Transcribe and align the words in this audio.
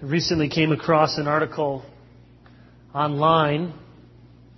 I 0.00 0.04
recently 0.04 0.48
came 0.48 0.70
across 0.70 1.18
an 1.18 1.26
article 1.26 1.84
online 2.94 3.74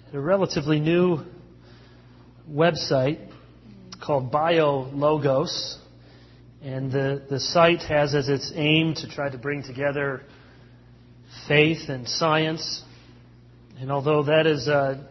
at 0.06 0.14
a 0.14 0.20
relatively 0.20 0.80
new 0.80 1.24
website 2.50 3.26
called 4.02 4.30
BioLogos. 4.30 5.78
And 6.62 6.92
the, 6.92 7.24
the 7.30 7.40
site 7.40 7.80
has 7.84 8.14
as 8.14 8.28
its 8.28 8.52
aim 8.54 8.92
to 8.96 9.08
try 9.08 9.30
to 9.30 9.38
bring 9.38 9.62
together 9.62 10.24
faith 11.48 11.88
and 11.88 12.06
science. 12.06 12.82
And 13.78 13.90
although 13.90 14.24
that 14.24 14.46
is 14.46 14.68
a, 14.68 15.08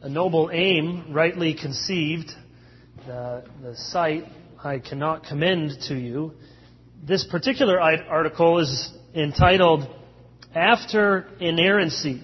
a 0.00 0.08
noble 0.08 0.48
aim, 0.50 1.12
rightly 1.12 1.52
conceived, 1.52 2.30
the, 3.06 3.44
the 3.60 3.76
site 3.76 4.24
I 4.64 4.78
cannot 4.78 5.24
commend 5.24 5.82
to 5.88 5.94
you. 5.94 6.32
This 7.06 7.26
particular 7.26 7.78
article 7.78 8.58
is 8.60 8.96
entitled 9.14 9.88
After 10.54 11.26
Inerrancy 11.40 12.22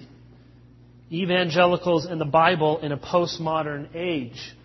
Evangelicals 1.11 2.05
and 2.05 2.19
the 2.19 2.25
Bible 2.25 2.79
in 2.79 2.91
a 2.91 2.97
Postmodern 2.97 3.95
Age. 3.95 4.55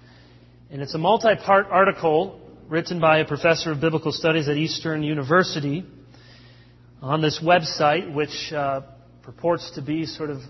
And 0.70 0.82
it's 0.82 0.94
a 0.94 0.98
multi 0.98 1.34
part 1.36 1.66
article 1.70 2.40
written 2.68 3.00
by 3.00 3.18
a 3.18 3.24
professor 3.24 3.70
of 3.72 3.80
biblical 3.80 4.12
studies 4.12 4.48
at 4.48 4.56
Eastern 4.56 5.02
University 5.02 5.84
on 7.00 7.20
this 7.20 7.40
website, 7.42 8.12
which 8.12 8.52
uh, 8.52 8.82
purports 9.22 9.72
to 9.74 9.82
be 9.82 10.06
sort 10.06 10.30
of 10.30 10.41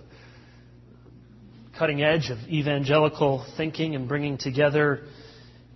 cutting 1.79 2.03
edge 2.03 2.31
of 2.31 2.39
evangelical 2.49 3.45
thinking 3.57 3.95
and 3.95 4.09
bringing 4.09 4.39
together 4.39 5.01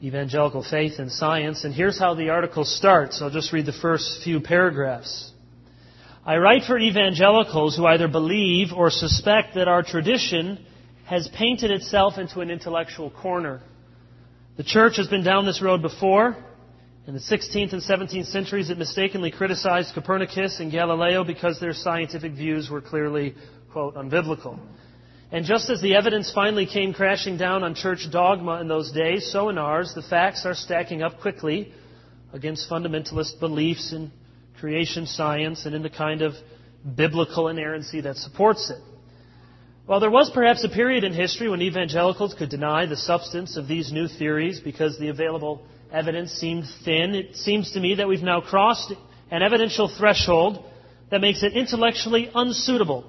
evangelical 0.03 0.63
faith 0.63 0.99
and 0.99 1.11
science. 1.11 1.65
And 1.65 1.75
here's 1.75 1.99
how 1.99 2.15
the 2.15 2.29
article 2.29 2.65
starts. 2.65 3.21
I'll 3.21 3.31
just 3.31 3.53
read 3.53 3.67
the 3.67 3.73
first 3.73 4.23
few 4.23 4.41
paragraphs. 4.41 5.33
I 6.27 6.39
write 6.39 6.65
for 6.65 6.77
evangelicals 6.77 7.77
who 7.77 7.87
either 7.87 8.09
believe 8.09 8.73
or 8.73 8.91
suspect 8.91 9.55
that 9.55 9.69
our 9.69 9.85
tradition 9.85 10.59
has 11.05 11.29
painted 11.29 11.71
itself 11.71 12.19
into 12.19 12.41
an 12.41 12.51
intellectual 12.51 13.11
corner. 13.11 13.61
The 14.57 14.65
church 14.65 14.97
has 14.97 15.07
been 15.07 15.23
down 15.23 15.47
this 15.47 15.63
road 15.63 15.83
before. 15.83 16.37
In 17.07 17.15
the 17.15 17.21
16th 17.21 17.73
and 17.73 17.81
17th 17.81 18.27
centuries, 18.27 18.71
it 18.71 18.77
mistakenly 18.77 19.31
criticized 19.31 19.95
Copernicus 19.95 20.59
and 20.59 20.73
Galileo 20.73 21.23
because 21.23 21.61
their 21.61 21.73
scientific 21.73 22.33
views 22.33 22.69
were 22.69 22.81
clearly, 22.81 23.37
quote, 23.71 23.95
unbiblical. 23.95 24.59
And 25.31 25.45
just 25.45 25.71
as 25.71 25.81
the 25.81 25.95
evidence 25.95 26.33
finally 26.35 26.67
came 26.67 26.93
crashing 26.93 27.37
down 27.37 27.63
on 27.63 27.77
church 27.77 28.09
dogma 28.11 28.61
in 28.61 28.67
those 28.67 28.91
days, 28.91 29.31
so 29.31 29.49
in 29.49 29.59
ours, 29.59 29.93
the 29.95 30.03
facts 30.03 30.45
are 30.45 30.55
stacking 30.55 31.03
up 31.03 31.21
quickly 31.21 31.73
against 32.33 32.69
fundamentalist 32.69 33.39
beliefs 33.39 33.93
in 33.93 34.11
creation 34.59 35.07
science 35.07 35.67
and 35.67 35.75
in 35.75 35.83
the 35.83 35.91
kind 35.91 36.23
of 36.23 36.35
biblical 36.95 37.49
inerrancy 37.49 38.01
that 38.03 38.17
supports 38.17 38.71
it. 38.71 38.79
While 39.87 40.01
there 40.01 40.11
was 40.11 40.31
perhaps 40.31 40.65
a 40.65 40.69
period 40.69 41.05
in 41.05 41.13
history 41.13 41.49
when 41.49 41.63
evangelicals 41.63 42.35
could 42.35 42.49
deny 42.49 42.87
the 42.87 42.97
substance 42.97 43.57
of 43.57 43.69
these 43.69 43.93
new 43.93 44.09
theories 44.09 44.61
because 44.61 44.99
the 44.99 45.09
available 45.09 45.65
evidence 45.93 46.33
seemed 46.33 46.65
thin, 46.85 47.15
it 47.15 47.37
seems 47.37 47.73
to 47.73 47.81
me 47.81 47.95
that 47.95 48.09
we've 48.09 48.23
now 48.23 48.41
crossed 48.41 48.93
an 49.31 49.43
evidential 49.43 49.89
threshold 49.89 50.65
that 51.11 51.21
makes 51.21 51.43
it 51.43 51.53
intellectually 51.53 52.31
unsuitable 52.35 53.05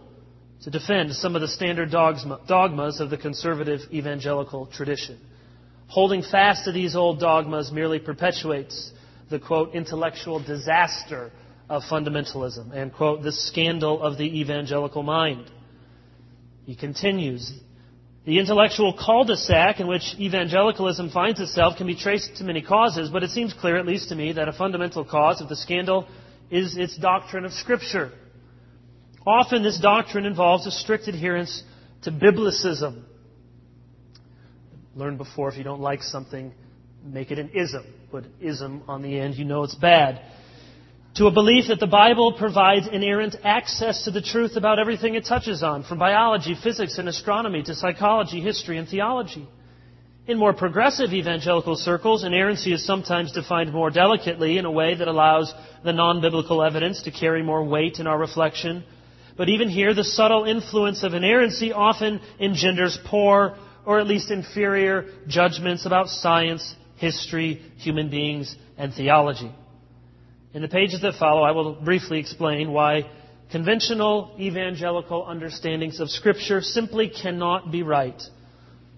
to 0.64 0.70
defend 0.70 1.14
some 1.14 1.36
of 1.36 1.42
the 1.42 1.48
standard 1.48 1.92
dogmas 1.92 3.00
of 3.00 3.10
the 3.10 3.18
conservative 3.18 3.82
evangelical 3.92 4.68
tradition. 4.68 5.18
Holding 5.88 6.22
fast 6.22 6.66
to 6.66 6.72
these 6.72 6.96
old 6.96 7.20
dogmas 7.20 7.72
merely 7.72 8.00
perpetuates 8.00 8.92
the 9.30 9.40
quote, 9.40 9.74
intellectual 9.74 10.40
disaster 10.40 11.32
of 11.70 11.84
fundamentalism 11.84 12.72
and 12.74 12.94
quote, 12.94 13.24
the 13.24 13.32
scandal 13.32 14.02
of 14.02 14.18
the 14.18 14.40
evangelical 14.40 15.04
mind. 15.04 15.52
He 16.66 16.76
continues, 16.76 17.52
the 18.26 18.40
intellectual 18.40 18.94
cul-de-sac 18.94 19.80
in 19.80 19.88
which 19.88 20.16
evangelicalism 20.20 21.12
finds 21.12 21.40
itself 21.40 21.78
can 21.78 21.88
be 21.88 21.96
traced 21.96 22.38
to 22.38 22.44
many 22.44 22.62
causes, 22.62 23.10
but 23.10 23.24
it 23.24 23.30
seems 23.32 23.54
clear, 23.54 23.78
at 23.78 23.86
least 23.86 24.10
to 24.10 24.16
me, 24.16 24.34
that 24.34 24.50
a 24.50 24.54
fundamental 24.54 25.06
cause 25.06 25.40
of 25.40 25.48
the 25.48 25.56
scandal 25.56 26.08
is 26.50 26.78
its 26.78 26.98
doctrine 26.98 27.46
of 27.46 27.54
Scripture. 27.54 28.12
Often 29.26 29.64
this 29.64 29.80
doctrine 29.80 30.26
involves 30.26 30.68
a 30.68 30.72
strict 30.72 31.08
adherence 31.08 31.64
to 32.04 32.12
biblicism. 32.12 33.04
Learned 34.96 35.18
before, 35.18 35.50
if 35.50 35.58
you 35.58 35.64
don't 35.64 35.82
like 35.82 36.04
something, 36.04 36.54
make 37.14 37.32
it 37.32 37.40
an 37.40 37.52
ism. 37.54 37.86
Put 38.12 38.26
ism 38.42 38.84
on 38.88 39.02
the 39.02 39.20
end, 39.20 39.36
you 39.36 39.46
know 39.46 39.64
it's 39.64 39.76
bad. 39.76 40.22
To 41.16 41.28
a 41.28 41.32
belief 41.32 41.66
that 41.70 41.80
the 41.80 41.88
Bible 41.88 42.34
provides 42.34 42.88
inerrant 42.88 43.36
access 43.44 44.04
to 44.04 44.12
the 44.12 44.22
truth 44.22 44.56
about 44.56 44.78
everything 44.78 45.16
it 45.16 45.26
touches 45.26 45.64
on, 45.64 45.84
from 45.84 45.98
biology, 45.98 46.56
physics, 46.62 46.98
and 47.00 47.10
astronomy 47.10 47.64
to 47.64 47.74
psychology, 47.74 48.40
history, 48.40 48.78
and 48.78 48.88
theology. 48.88 49.48
In 50.28 50.38
more 50.38 50.54
progressive 50.54 51.14
evangelical 51.14 51.76
circles, 51.76 52.24
inerrancy 52.24 52.74
is 52.74 52.86
sometimes 52.86 53.32
defined 53.32 53.72
more 53.72 53.90
delicately 53.90 54.58
in 54.58 54.66
a 54.66 54.72
way 54.72 54.94
that 54.94 55.08
allows 55.08 55.54
the 55.84 55.94
non-biblical 55.94 56.62
evidence 56.62 57.02
to 57.04 57.12
carry 57.12 57.42
more 57.42 57.64
weight 57.64 58.00
in 58.00 58.08
our 58.08 58.18
reflection. 58.18 58.84
But 59.38 59.50
even 59.50 59.70
here, 59.70 59.94
the 59.94 60.04
subtle 60.04 60.44
influence 60.44 61.02
of 61.04 61.14
inerrancy 61.14 61.72
often 61.72 62.20
engenders 62.40 63.00
poor 63.06 63.56
or 63.88 64.00
at 64.00 64.08
least 64.08 64.32
inferior 64.32 65.06
judgments 65.28 65.86
about 65.86 66.10
science, 66.10 66.76
history, 66.98 67.62
human 67.78 68.10
beings, 68.10 68.56
and 68.78 68.94
theology. 68.94 69.52
In 70.54 70.62
the 70.62 70.68
pages 70.68 71.02
that 71.02 71.16
follow, 71.20 71.44
I 71.44 71.52
will 71.52 71.76
briefly 71.76 72.20
explain 72.20 72.72
why 72.72 73.10
conventional 73.52 74.36
evangelical 74.40 75.26
understandings 75.26 76.00
of 76.00 76.10
Scripture 76.10 76.62
simply 76.62 77.10
cannot 77.10 77.72
be 77.72 77.84
right. 77.84 78.22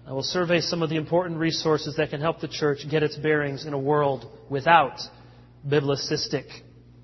I 0.06 0.12
will 0.12 0.22
survey 0.22 0.60
some 0.60 0.82
of 0.82 0.90
the 0.90 0.96
important 0.96 1.38
resources 1.38 1.96
that 1.96 2.10
can 2.10 2.20
help 2.20 2.40
the 2.40 2.48
church 2.48 2.78
get 2.90 3.02
its 3.02 3.16
bearings 3.16 3.64
in 3.64 3.74
a 3.74 3.78
world 3.78 4.26
without 4.48 4.98
biblicistic, 5.68 6.46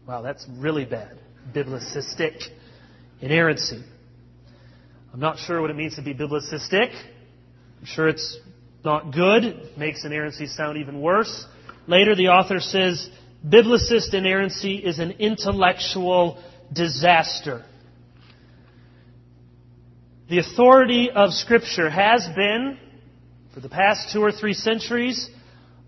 wow, 0.09 0.23
that's 0.23 0.47
really 0.59 0.85
bad, 0.85 1.19
biblicistic 1.55 2.43
inerrancy. 3.21 3.83
I'm 5.13 5.21
not 5.21 5.39
sure 5.39 5.61
what 5.61 5.71
it 5.71 5.77
means 5.77 5.97
to 5.97 6.03
be 6.03 6.15
biblicistic. 6.15 6.91
I'm 6.93 7.87
sure 7.87 8.09
it's 8.09 8.39
not 8.87 9.13
good. 9.13 9.69
Makes 9.77 10.05
inerrancy 10.07 10.47
sound 10.47 10.79
even 10.79 11.03
worse. 11.03 11.45
Later, 11.87 12.15
the 12.15 12.29
author 12.29 12.61
says, 12.61 13.11
Biblicist 13.47 14.15
inerrancy 14.15 14.77
is 14.77 14.99
an 14.99 15.11
intellectual 15.19 16.43
disaster. 16.73 17.65
The 20.31 20.39
authority 20.39 21.11
of 21.11 21.33
Scripture 21.33 21.91
has 21.91 22.27
been, 22.35 22.79
for 23.53 23.61
the 23.61 23.69
past 23.69 24.13
two 24.13 24.23
or 24.23 24.33
three 24.33 24.55
centuries, 24.55 25.29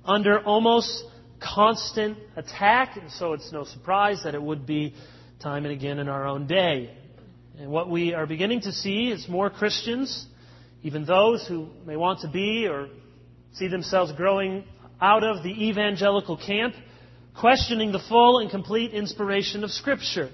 under 0.04 0.40
almost 0.40 1.04
constant 1.40 2.18
attack, 2.36 2.96
and 2.96 3.10
so 3.10 3.32
it's 3.32 3.52
no 3.52 3.64
surprise 3.64 4.22
that 4.24 4.34
it 4.34 4.42
would 4.42 4.66
be 4.66 4.94
time 5.40 5.64
and 5.64 5.72
again 5.72 5.98
in 5.98 6.08
our 6.08 6.26
own 6.26 6.46
day. 6.46 6.96
And 7.58 7.70
what 7.70 7.90
we 7.90 8.14
are 8.14 8.26
beginning 8.26 8.62
to 8.62 8.72
see 8.72 9.10
is 9.10 9.28
more 9.28 9.50
Christians 9.50 10.27
even 10.82 11.04
those 11.04 11.46
who 11.46 11.68
may 11.84 11.96
want 11.96 12.20
to 12.20 12.28
be 12.28 12.66
or 12.66 12.88
see 13.52 13.68
themselves 13.68 14.12
growing 14.12 14.64
out 15.00 15.24
of 15.24 15.42
the 15.42 15.68
evangelical 15.68 16.36
camp, 16.36 16.74
questioning 17.38 17.92
the 17.92 18.02
full 18.08 18.38
and 18.38 18.50
complete 18.50 18.92
inspiration 18.92 19.64
of 19.64 19.70
Scripture. 19.70 20.30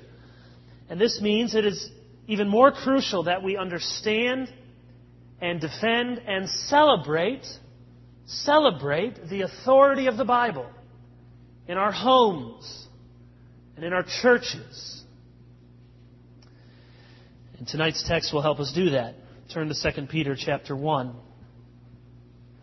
And 0.88 1.00
this 1.00 1.20
means 1.20 1.54
it 1.54 1.64
is 1.64 1.90
even 2.26 2.48
more 2.48 2.72
crucial 2.72 3.24
that 3.24 3.42
we 3.42 3.56
understand 3.56 4.52
and 5.40 5.60
defend 5.60 6.18
and 6.26 6.48
celebrate, 6.48 7.44
celebrate 8.26 9.28
the 9.28 9.42
authority 9.42 10.06
of 10.06 10.16
the 10.16 10.24
Bible 10.24 10.66
in 11.68 11.76
our 11.76 11.92
homes 11.92 12.86
and 13.76 13.84
in 13.84 13.92
our 13.92 14.04
churches. 14.22 15.02
And 17.58 17.66
tonight's 17.66 18.06
text 18.06 18.32
will 18.32 18.42
help 18.42 18.60
us 18.60 18.72
do 18.74 18.90
that. 18.90 19.14
Turn 19.54 19.68
to 19.68 19.92
2 19.92 20.06
Peter 20.06 20.34
chapter 20.36 20.74
1. 20.74 21.14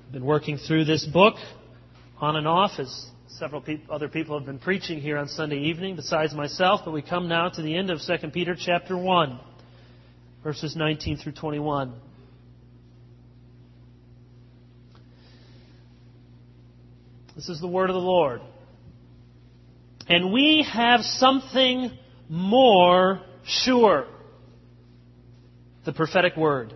I've 0.05 0.11
been 0.11 0.25
working 0.25 0.57
through 0.57 0.83
this 0.83 1.05
book 1.05 1.35
on 2.19 2.35
and 2.35 2.45
off 2.45 2.71
as 2.79 3.05
several 3.29 3.61
pe- 3.61 3.79
other 3.89 4.09
people 4.09 4.37
have 4.37 4.45
been 4.45 4.59
preaching 4.59 4.99
here 4.99 5.17
on 5.17 5.29
Sunday 5.29 5.55
evening 5.55 5.95
besides 5.95 6.33
myself, 6.33 6.81
but 6.83 6.91
we 6.91 7.01
come 7.01 7.29
now 7.29 7.47
to 7.47 7.61
the 7.61 7.77
end 7.77 7.91
of 7.91 8.01
2 8.01 8.31
Peter 8.31 8.57
chapter 8.59 8.97
1, 8.97 9.39
verses 10.43 10.75
19 10.75 11.15
through 11.15 11.31
21. 11.31 11.93
This 17.37 17.47
is 17.47 17.61
the 17.61 17.69
word 17.69 17.89
of 17.89 17.93
the 17.93 18.01
Lord. 18.01 18.41
And 20.09 20.33
we 20.33 20.67
have 20.69 21.05
something 21.05 21.89
more 22.27 23.21
sure 23.45 24.07
the 25.85 25.93
prophetic 25.93 26.35
word, 26.35 26.75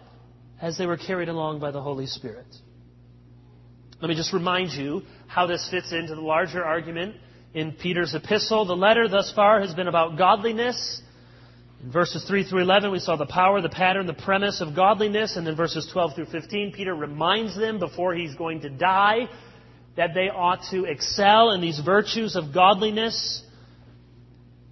as 0.61 0.77
they 0.77 0.85
were 0.85 0.97
carried 0.97 1.27
along 1.27 1.59
by 1.59 1.71
the 1.71 1.81
Holy 1.81 2.05
Spirit. 2.05 2.45
Let 4.01 4.09
me 4.09 4.15
just 4.15 4.33
remind 4.33 4.71
you 4.71 5.01
how 5.27 5.47
this 5.47 5.67
fits 5.69 5.91
into 5.91 6.15
the 6.15 6.21
larger 6.21 6.63
argument 6.63 7.15
in 7.53 7.73
Peter's 7.73 8.15
epistle. 8.15 8.65
The 8.65 8.75
letter 8.75 9.07
thus 9.07 9.31
far 9.35 9.61
has 9.61 9.73
been 9.73 9.87
about 9.87 10.17
godliness. 10.17 11.01
In 11.83 11.91
verses 11.91 12.23
3 12.27 12.43
through 12.43 12.61
11, 12.61 12.91
we 12.91 12.99
saw 12.99 13.15
the 13.15 13.25
power, 13.25 13.61
the 13.61 13.69
pattern, 13.69 14.05
the 14.05 14.13
premise 14.13 14.61
of 14.61 14.75
godliness. 14.75 15.35
And 15.35 15.45
then 15.45 15.55
verses 15.55 15.89
12 15.91 16.15
through 16.15 16.25
15, 16.27 16.73
Peter 16.73 16.93
reminds 16.93 17.55
them 17.55 17.79
before 17.79 18.13
he's 18.13 18.35
going 18.35 18.61
to 18.61 18.69
die 18.69 19.27
that 19.97 20.13
they 20.13 20.29
ought 20.29 20.61
to 20.71 20.85
excel 20.85 21.51
in 21.51 21.61
these 21.61 21.79
virtues 21.79 22.35
of 22.35 22.53
godliness. 22.53 23.43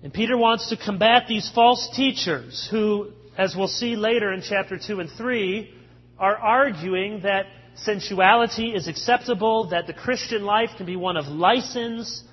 And 0.01 0.13
Peter 0.13 0.37
wants 0.37 0.69
to 0.69 0.77
combat 0.77 1.25
these 1.27 1.51
false 1.53 1.89
teachers 1.95 2.67
who, 2.71 3.11
as 3.37 3.55
we'll 3.55 3.67
see 3.67 3.95
later 3.95 4.31
in 4.31 4.41
chapter 4.41 4.79
2 4.79 5.01
and 5.01 5.09
3, 5.17 5.75
are 6.19 6.37
arguing 6.37 7.21
that 7.21 7.45
sensuality 7.75 8.75
is 8.75 8.87
acceptable, 8.87 9.69
that 9.69 9.87
the 9.87 9.93
Christian 9.93 10.43
life 10.43 10.71
can 10.77 10.85
be 10.85 10.95
one 10.95 11.17
of 11.17 11.27
license. 11.27 12.23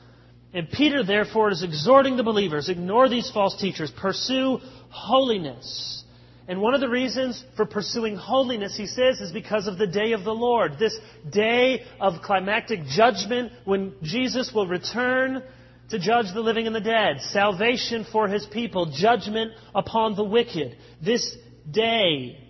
And 0.53 0.69
Peter, 0.71 1.05
therefore, 1.05 1.51
is 1.51 1.63
exhorting 1.63 2.17
the 2.17 2.23
believers 2.23 2.69
ignore 2.69 3.09
these 3.09 3.31
false 3.31 3.57
teachers, 3.61 3.91
pursue 3.91 4.59
holiness. 4.89 6.05
And 6.49 6.61
one 6.61 6.75
of 6.75 6.81
the 6.81 6.89
reasons 6.89 7.45
for 7.57 7.67
pursuing 7.67 8.17
holiness, 8.17 8.77
he 8.77 8.87
says, 8.87 9.21
is 9.21 9.33
because 9.33 9.67
of 9.67 9.79
the 9.79 9.87
day 9.87 10.13
of 10.13 10.25
the 10.25 10.35
Lord. 10.35 10.79
This 10.79 10.97
day 11.29 11.85
of 12.01 12.23
climactic 12.23 12.85
judgment 12.87 13.53
when 13.65 13.95
Jesus 14.03 14.53
will 14.55 14.67
return 14.67 15.43
to 15.91 15.99
judge 15.99 16.27
the 16.33 16.41
living 16.41 16.67
and 16.67 16.75
the 16.75 16.81
dead. 16.81 17.21
Salvation 17.21 18.07
for 18.11 18.29
his 18.29 18.47
people. 18.47 18.87
Judgment 18.87 19.53
upon 19.75 20.15
the 20.15 20.25
wicked. 20.25 20.77
This 21.03 21.37
day 21.69 22.46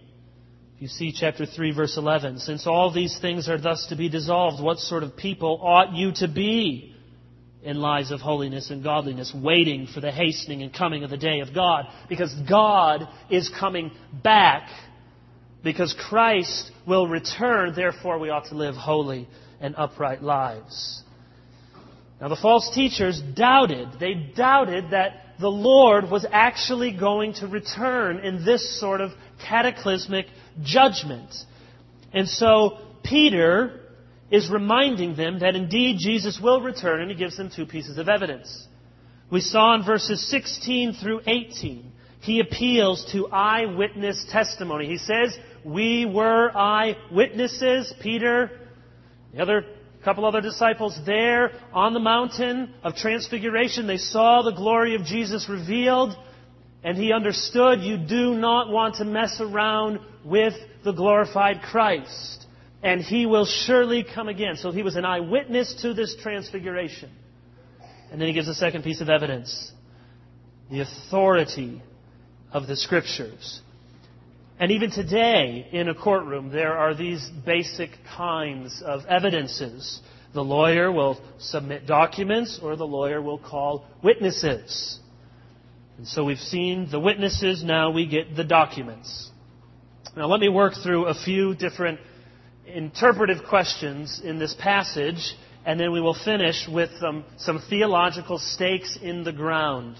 you 0.78 0.88
see 0.88 1.12
chapter 1.12 1.46
3, 1.46 1.72
verse 1.72 1.96
11, 1.96 2.38
since 2.40 2.66
all 2.66 2.92
these 2.92 3.18
things 3.18 3.48
are 3.48 3.58
thus 3.58 3.86
to 3.88 3.96
be 3.96 4.10
dissolved, 4.10 4.62
what 4.62 4.78
sort 4.78 5.02
of 5.02 5.16
people 5.16 5.58
ought 5.62 5.94
you 5.94 6.12
to 6.16 6.28
be 6.28 6.94
in 7.62 7.80
lives 7.80 8.10
of 8.10 8.20
holiness 8.20 8.70
and 8.70 8.84
godliness, 8.84 9.32
waiting 9.34 9.86
for 9.86 10.00
the 10.00 10.12
hastening 10.12 10.62
and 10.62 10.74
coming 10.74 11.02
of 11.02 11.08
the 11.08 11.16
day 11.16 11.40
of 11.40 11.54
God? 11.54 11.86
Because 12.10 12.34
God 12.48 13.08
is 13.30 13.50
coming 13.58 13.90
back. 14.22 14.68
Because 15.64 15.94
Christ 15.98 16.70
will 16.86 17.08
return, 17.08 17.72
therefore 17.74 18.18
we 18.18 18.28
ought 18.28 18.46
to 18.50 18.54
live 18.54 18.74
holy 18.74 19.28
and 19.60 19.74
upright 19.76 20.22
lives. 20.22 21.02
Now 22.20 22.28
the 22.28 22.36
false 22.36 22.70
teachers 22.74 23.20
doubted. 23.34 23.98
They 23.98 24.14
doubted 24.36 24.90
that 24.90 25.22
the 25.40 25.48
Lord 25.48 26.10
was 26.10 26.26
actually 26.30 26.92
going 26.92 27.34
to 27.34 27.46
return 27.46 28.20
in 28.20 28.44
this 28.44 28.78
sort 28.78 29.00
of 29.00 29.12
cataclysmic 29.46 30.26
judgment. 30.62 31.34
And 32.12 32.28
so 32.28 32.78
Peter 33.02 33.80
is 34.30 34.50
reminding 34.50 35.16
them 35.16 35.40
that 35.40 35.54
indeed 35.54 35.98
Jesus 35.98 36.40
will 36.42 36.60
return, 36.60 37.00
and 37.00 37.10
he 37.10 37.16
gives 37.16 37.36
them 37.36 37.50
two 37.54 37.66
pieces 37.66 37.98
of 37.98 38.08
evidence. 38.08 38.66
We 39.30 39.40
saw 39.40 39.74
in 39.74 39.84
verses 39.84 40.28
16 40.30 40.94
through 40.94 41.20
18, 41.26 41.92
he 42.20 42.40
appeals 42.40 43.04
to 43.12 43.28
eyewitness 43.28 44.24
testimony. 44.30 44.86
He 44.86 44.98
says, 44.98 45.36
We 45.64 46.06
were 46.06 46.50
eyewitnesses. 46.56 47.92
Peter, 48.00 48.50
the 49.32 49.42
other 49.42 49.64
couple 50.04 50.24
other 50.24 50.40
disciples 50.40 50.96
there 51.04 51.50
on 51.72 51.92
the 51.92 51.98
mountain 51.98 52.72
of 52.84 52.94
transfiguration, 52.94 53.88
they 53.88 53.96
saw 53.96 54.42
the 54.42 54.52
glory 54.52 54.94
of 54.94 55.04
Jesus 55.04 55.48
revealed, 55.48 56.16
and 56.84 56.96
he 56.96 57.12
understood 57.12 57.80
you 57.80 57.96
do 57.96 58.34
not 58.34 58.70
want 58.70 58.96
to 58.96 59.04
mess 59.04 59.40
around 59.40 59.98
with 60.26 60.54
the 60.84 60.92
glorified 60.92 61.62
Christ. 61.62 62.44
And 62.82 63.00
he 63.00 63.26
will 63.26 63.46
surely 63.46 64.04
come 64.04 64.28
again. 64.28 64.56
So 64.56 64.70
he 64.70 64.82
was 64.82 64.96
an 64.96 65.04
eyewitness 65.04 65.74
to 65.82 65.94
this 65.94 66.16
transfiguration. 66.20 67.10
And 68.10 68.20
then 68.20 68.28
he 68.28 68.34
gives 68.34 68.48
a 68.48 68.54
second 68.54 68.84
piece 68.84 69.00
of 69.00 69.08
evidence 69.08 69.72
the 70.70 70.80
authority 70.80 71.80
of 72.52 72.66
the 72.66 72.76
Scriptures. 72.76 73.60
And 74.58 74.72
even 74.72 74.90
today, 74.90 75.68
in 75.70 75.88
a 75.88 75.94
courtroom, 75.94 76.50
there 76.50 76.76
are 76.76 76.94
these 76.94 77.28
basic 77.44 77.90
kinds 78.16 78.82
of 78.84 79.04
evidences. 79.06 80.00
The 80.34 80.42
lawyer 80.42 80.90
will 80.90 81.20
submit 81.38 81.86
documents, 81.86 82.58
or 82.62 82.74
the 82.74 82.86
lawyer 82.86 83.20
will 83.20 83.38
call 83.38 83.86
witnesses. 84.02 84.98
And 85.98 86.08
so 86.08 86.24
we've 86.24 86.38
seen 86.38 86.88
the 86.90 87.00
witnesses, 87.00 87.62
now 87.62 87.90
we 87.90 88.06
get 88.06 88.34
the 88.34 88.44
documents. 88.44 89.30
Now 90.16 90.28
let 90.28 90.40
me 90.40 90.48
work 90.48 90.72
through 90.82 91.08
a 91.08 91.14
few 91.14 91.54
different 91.54 92.00
interpretive 92.66 93.44
questions 93.50 94.18
in 94.24 94.38
this 94.38 94.56
passage, 94.58 95.34
and 95.66 95.78
then 95.78 95.92
we 95.92 96.00
will 96.00 96.14
finish 96.14 96.66
with 96.66 96.88
um, 97.06 97.22
some 97.36 97.60
theological 97.68 98.38
stakes 98.38 98.98
in 99.02 99.24
the 99.24 99.32
ground. 99.32 99.96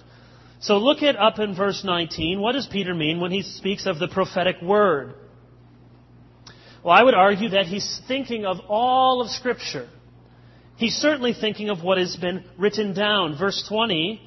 So 0.61 0.79
look 0.79 1.03
at 1.03 1.17
up 1.17 1.39
in 1.39 1.55
verse 1.55 1.85
19. 1.85 2.41
What 2.41 2.53
does 2.53 2.67
Peter 2.67 2.95
mean 2.95 3.21
when 3.21 3.31
he 3.31 3.43
speaks 3.43 3.85
of 3.85 3.99
the 3.99 4.09
prophetic 4.09 4.63
word? 4.63 5.13
Well, 6.83 6.95
I 6.95 7.03
would 7.03 7.13
argue 7.13 7.51
that 7.51 7.67
he's 7.67 8.01
thinking 8.09 8.47
of 8.47 8.57
all 8.69 9.21
of 9.21 9.29
Scripture. 9.29 9.87
He's 10.77 10.95
certainly 10.95 11.35
thinking 11.35 11.69
of 11.69 11.83
what 11.83 11.99
has 11.99 12.17
been 12.17 12.43
written 12.57 12.95
down. 12.95 13.37
Verse 13.39 13.63
20, 13.69 14.23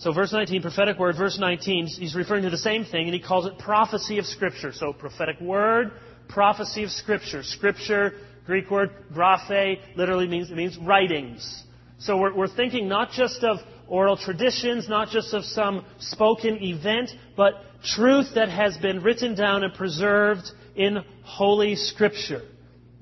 so 0.00 0.14
verse 0.14 0.32
19, 0.32 0.62
prophetic 0.62 0.98
word, 0.98 1.16
verse 1.18 1.38
19, 1.38 1.86
he's 1.86 2.14
referring 2.14 2.44
to 2.44 2.50
the 2.50 2.56
same 2.56 2.86
thing, 2.86 3.04
and 3.04 3.14
he 3.14 3.20
calls 3.20 3.44
it 3.44 3.58
prophecy 3.58 4.18
of 4.18 4.24
Scripture. 4.24 4.72
So 4.72 4.94
prophetic 4.94 5.38
word, 5.42 5.92
prophecy 6.26 6.84
of 6.84 6.90
Scripture. 6.90 7.42
Scripture, 7.42 8.14
Greek 8.46 8.70
word, 8.70 8.90
graphe, 9.12 9.78
literally 9.96 10.26
means, 10.26 10.50
it 10.50 10.56
means 10.56 10.78
writings. 10.78 11.64
So 11.98 12.16
we're, 12.16 12.34
we're 12.34 12.48
thinking 12.48 12.88
not 12.88 13.10
just 13.10 13.44
of 13.44 13.58
oral 13.88 14.16
traditions, 14.16 14.88
not 14.88 15.10
just 15.10 15.34
of 15.34 15.44
some 15.44 15.84
spoken 15.98 16.62
event, 16.62 17.10
but 17.36 17.52
truth 17.84 18.28
that 18.36 18.48
has 18.48 18.78
been 18.78 19.02
written 19.02 19.34
down 19.34 19.64
and 19.64 19.74
preserved 19.74 20.50
in 20.76 21.04
Holy 21.24 21.76
Scripture. 21.76 22.40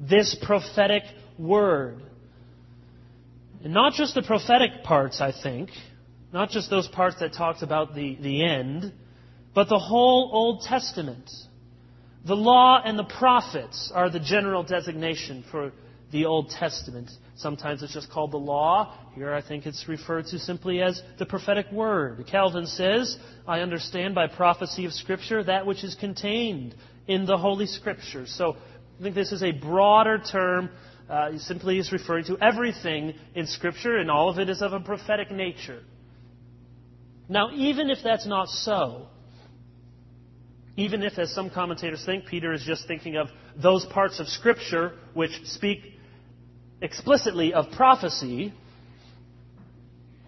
This 0.01 0.37
prophetic 0.43 1.05
word. 1.39 2.03
And 3.63 3.73
not 3.73 3.93
just 3.93 4.17
the 4.17 4.23
prophetic 4.23 4.83
parts, 4.83 5.21
I 5.21 5.31
think, 5.31 5.71
not 6.33 6.51
just 6.51 6.71
those 6.71 6.89
parts 6.89 7.17
that 7.21 7.33
talked 7.33 7.63
about 7.63 7.95
the, 7.95 8.17
the 8.21 8.45
end, 8.45 8.93
but 9.55 9.69
the 9.69 9.79
whole 9.79 10.31
Old 10.33 10.63
Testament. 10.63 11.31
The 12.27 12.37
law 12.37 12.81
and 12.85 12.99
the 12.99 13.05
prophets 13.05 13.91
are 13.95 14.11
the 14.11 14.21
general 14.21 14.63
designation 14.63 15.45
for 15.51 15.73
the 16.13 16.27
Old 16.27 16.51
Testament. 16.51 17.11
Sometimes 17.37 17.83
it's 17.83 17.95
just 17.95 18.11
called 18.11 18.33
the 18.33 18.39
law. 18.39 18.97
Here 19.15 19.33
I 19.33 19.41
think 19.41 19.67
it's 19.67 19.89
referred 19.89 20.27
to 20.27 20.39
simply 20.39 20.83
as 20.83 21.01
the 21.19 21.27
prophetic 21.27 21.71
word. 21.71 22.27
Calvin 22.31 22.67
says, 22.67 23.17
I 23.47 23.61
understand 23.61 24.15
by 24.15 24.27
prophecy 24.27 24.85
of 24.85 24.93
Scripture 24.93 25.45
that 25.45 25.67
which 25.67 25.85
is 25.85 25.95
contained 25.95 26.75
in 27.07 27.27
the 27.27 27.37
Holy 27.37 27.67
Scriptures. 27.67 28.35
So 28.37 28.57
I 28.99 29.03
think 29.03 29.15
this 29.15 29.33
is 29.33 29.43
a 29.43 29.53
broader 29.53 30.19
term. 30.19 30.71
Uh, 31.09 31.39
simply 31.39 31.79
is 31.79 31.91
referring 31.91 32.25
to 32.25 32.37
everything 32.39 33.15
in 33.35 33.47
Scripture, 33.47 33.97
and 33.97 34.11
all 34.11 34.29
of 34.29 34.39
it 34.39 34.51
is 34.51 34.61
of 34.61 34.75
a 34.75 34.81
prophetic 34.81 35.31
nature. 35.31 35.83
Now, 37.29 37.51
even 37.53 37.91
if 37.91 37.99
that's 38.03 38.27
not 38.27 38.49
so, 38.49 39.07
even 40.77 41.03
if, 41.03 41.19
as 41.19 41.35
some 41.35 41.51
commentators 41.51 42.05
think, 42.07 42.27
Peter 42.27 42.53
is 42.53 42.63
just 42.63 42.87
thinking 42.87 43.17
of 43.17 43.29
those 43.61 43.85
parts 43.87 44.21
of 44.21 44.29
Scripture 44.29 44.93
which 45.13 45.33
speak 45.45 45.81
explicitly 46.81 47.53
of 47.53 47.71
prophecy, 47.73 48.55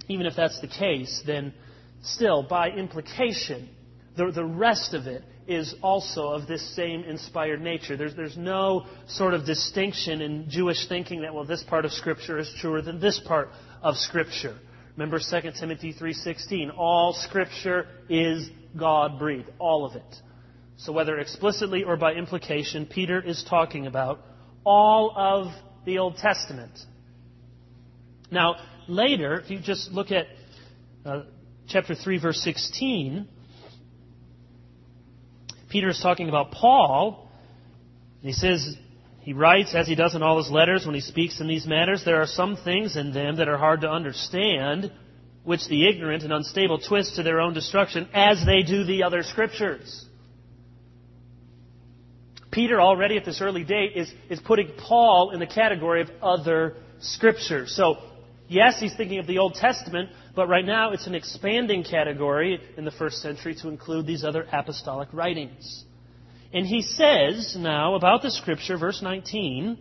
even 0.08 0.26
if 0.26 0.34
that's 0.36 0.60
the 0.60 0.66
case, 0.66 1.22
then 1.24 1.54
still, 2.02 2.42
by 2.42 2.68
implication, 2.68 3.68
the, 4.16 4.32
the 4.32 4.44
rest 4.44 4.92
of 4.92 5.06
it 5.06 5.22
is 5.46 5.74
also 5.82 6.28
of 6.30 6.46
this 6.46 6.74
same 6.74 7.04
inspired 7.04 7.60
nature. 7.60 7.96
There's, 7.96 8.14
there's 8.14 8.36
no 8.36 8.86
sort 9.06 9.34
of 9.34 9.46
distinction 9.46 10.20
in 10.20 10.50
Jewish 10.50 10.88
thinking 10.88 11.22
that, 11.22 11.32
well, 11.32 11.44
this 11.44 11.62
part 11.62 11.84
of 11.84 11.92
Scripture 11.92 12.38
is 12.38 12.52
truer 12.60 12.82
than 12.82 13.00
this 13.00 13.20
part 13.20 13.50
of 13.82 13.96
Scripture. 13.96 14.58
Remember 15.00 15.18
2 15.18 15.52
Timothy 15.58 15.94
3:16, 15.94 16.70
all 16.76 17.14
scripture 17.14 17.86
is 18.10 18.50
God-breathed, 18.76 19.48
all 19.58 19.86
of 19.86 19.96
it. 19.96 20.20
So 20.76 20.92
whether 20.92 21.18
explicitly 21.18 21.84
or 21.84 21.96
by 21.96 22.12
implication, 22.12 22.84
Peter 22.84 23.18
is 23.18 23.42
talking 23.48 23.86
about 23.86 24.20
all 24.62 25.14
of 25.16 25.54
the 25.86 26.00
Old 26.00 26.18
Testament. 26.18 26.78
Now, 28.30 28.56
later, 28.88 29.40
if 29.40 29.50
you 29.50 29.58
just 29.58 29.90
look 29.90 30.12
at 30.12 30.26
uh, 31.06 31.22
chapter 31.66 31.94
3, 31.94 32.18
verse 32.18 32.42
16, 32.42 33.26
Peter 35.70 35.88
is 35.88 35.98
talking 36.02 36.28
about 36.28 36.50
Paul. 36.50 37.30
He 38.20 38.34
says, 38.34 38.76
he 39.20 39.34
writes, 39.34 39.74
as 39.74 39.86
he 39.86 39.94
does 39.94 40.14
in 40.14 40.22
all 40.22 40.38
his 40.38 40.50
letters 40.50 40.86
when 40.86 40.94
he 40.94 41.00
speaks 41.00 41.40
in 41.40 41.46
these 41.46 41.66
matters, 41.66 42.04
there 42.04 42.20
are 42.22 42.26
some 42.26 42.56
things 42.56 42.96
in 42.96 43.12
them 43.12 43.36
that 43.36 43.48
are 43.48 43.58
hard 43.58 43.82
to 43.82 43.90
understand, 43.90 44.90
which 45.44 45.66
the 45.68 45.88
ignorant 45.88 46.22
and 46.22 46.32
unstable 46.32 46.78
twist 46.78 47.16
to 47.16 47.22
their 47.22 47.40
own 47.40 47.52
destruction, 47.52 48.08
as 48.14 48.44
they 48.46 48.62
do 48.62 48.84
the 48.84 49.02
other 49.02 49.22
scriptures. 49.22 50.06
Peter, 52.50 52.80
already 52.80 53.16
at 53.16 53.24
this 53.24 53.40
early 53.40 53.62
date, 53.62 53.92
is, 53.94 54.12
is 54.28 54.40
putting 54.40 54.68
Paul 54.76 55.30
in 55.32 55.38
the 55.38 55.46
category 55.46 56.00
of 56.00 56.08
other 56.22 56.76
scriptures. 57.00 57.76
So, 57.76 57.96
yes, 58.48 58.80
he's 58.80 58.96
thinking 58.96 59.18
of 59.18 59.26
the 59.26 59.38
Old 59.38 59.54
Testament, 59.54 60.10
but 60.34 60.48
right 60.48 60.64
now 60.64 60.92
it's 60.92 61.06
an 61.06 61.14
expanding 61.14 61.84
category 61.84 62.58
in 62.76 62.84
the 62.84 62.90
first 62.90 63.18
century 63.18 63.54
to 63.56 63.68
include 63.68 64.06
these 64.06 64.24
other 64.24 64.46
apostolic 64.50 65.10
writings. 65.12 65.84
And 66.52 66.66
he 66.66 66.82
says 66.82 67.56
now 67.58 67.94
about 67.94 68.22
the 68.22 68.30
scripture, 68.30 68.76
verse 68.76 69.00
19, 69.02 69.78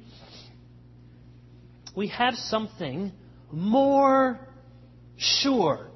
we 1.95 2.07
have 2.09 2.35
something 2.35 3.11
more 3.51 4.39
sure. 5.17 5.89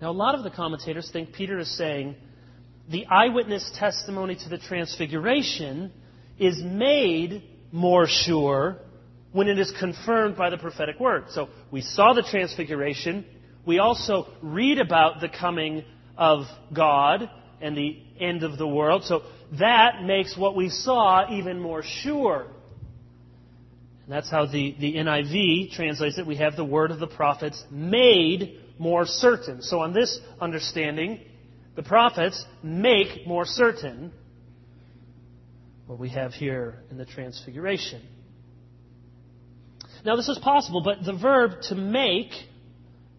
Now, 0.00 0.10
a 0.10 0.12
lot 0.12 0.34
of 0.34 0.44
the 0.44 0.50
commentators 0.50 1.10
think 1.10 1.32
Peter 1.32 1.58
is 1.58 1.76
saying 1.76 2.16
the 2.88 3.06
eyewitness 3.06 3.70
testimony 3.74 4.36
to 4.36 4.48
the 4.48 4.58
transfiguration 4.58 5.92
is 6.38 6.62
made 6.62 7.42
more 7.72 8.06
sure 8.06 8.78
when 9.32 9.48
it 9.48 9.58
is 9.58 9.72
confirmed 9.78 10.36
by 10.36 10.50
the 10.50 10.58
prophetic 10.58 11.00
word. 11.00 11.24
So 11.30 11.48
we 11.70 11.80
saw 11.80 12.12
the 12.12 12.22
transfiguration. 12.22 13.26
We 13.66 13.78
also 13.78 14.28
read 14.42 14.78
about 14.78 15.20
the 15.20 15.28
coming 15.28 15.84
of 16.16 16.44
God 16.72 17.28
and 17.60 17.76
the 17.76 18.02
end 18.20 18.42
of 18.42 18.58
the 18.58 18.66
world. 18.66 19.04
So 19.04 19.22
that 19.58 20.02
makes 20.04 20.36
what 20.36 20.56
we 20.56 20.68
saw 20.68 21.30
even 21.32 21.60
more 21.60 21.82
sure. 21.82 22.46
And 24.04 24.12
that's 24.12 24.30
how 24.30 24.46
the, 24.46 24.74
the 24.78 24.94
NIV 24.94 25.72
translates 25.72 26.18
it. 26.18 26.26
We 26.26 26.36
have 26.36 26.56
the 26.56 26.64
word 26.64 26.90
of 26.90 26.98
the 26.98 27.06
prophets 27.06 27.62
made 27.70 28.58
more 28.78 29.04
certain. 29.04 29.60
So 29.60 29.80
on 29.80 29.92
this 29.92 30.18
understanding, 30.40 31.20
the 31.76 31.82
prophets 31.82 32.44
make 32.62 33.26
more 33.26 33.44
certain 33.44 34.12
what 35.86 35.98
we 35.98 36.10
have 36.10 36.32
here 36.32 36.80
in 36.90 36.98
the 36.98 37.06
Transfiguration. 37.06 38.02
Now, 40.04 40.16
this 40.16 40.28
is 40.28 40.38
possible, 40.38 40.82
but 40.82 41.04
the 41.04 41.12
verb 41.12 41.62
to 41.68 41.74
make, 41.74 42.30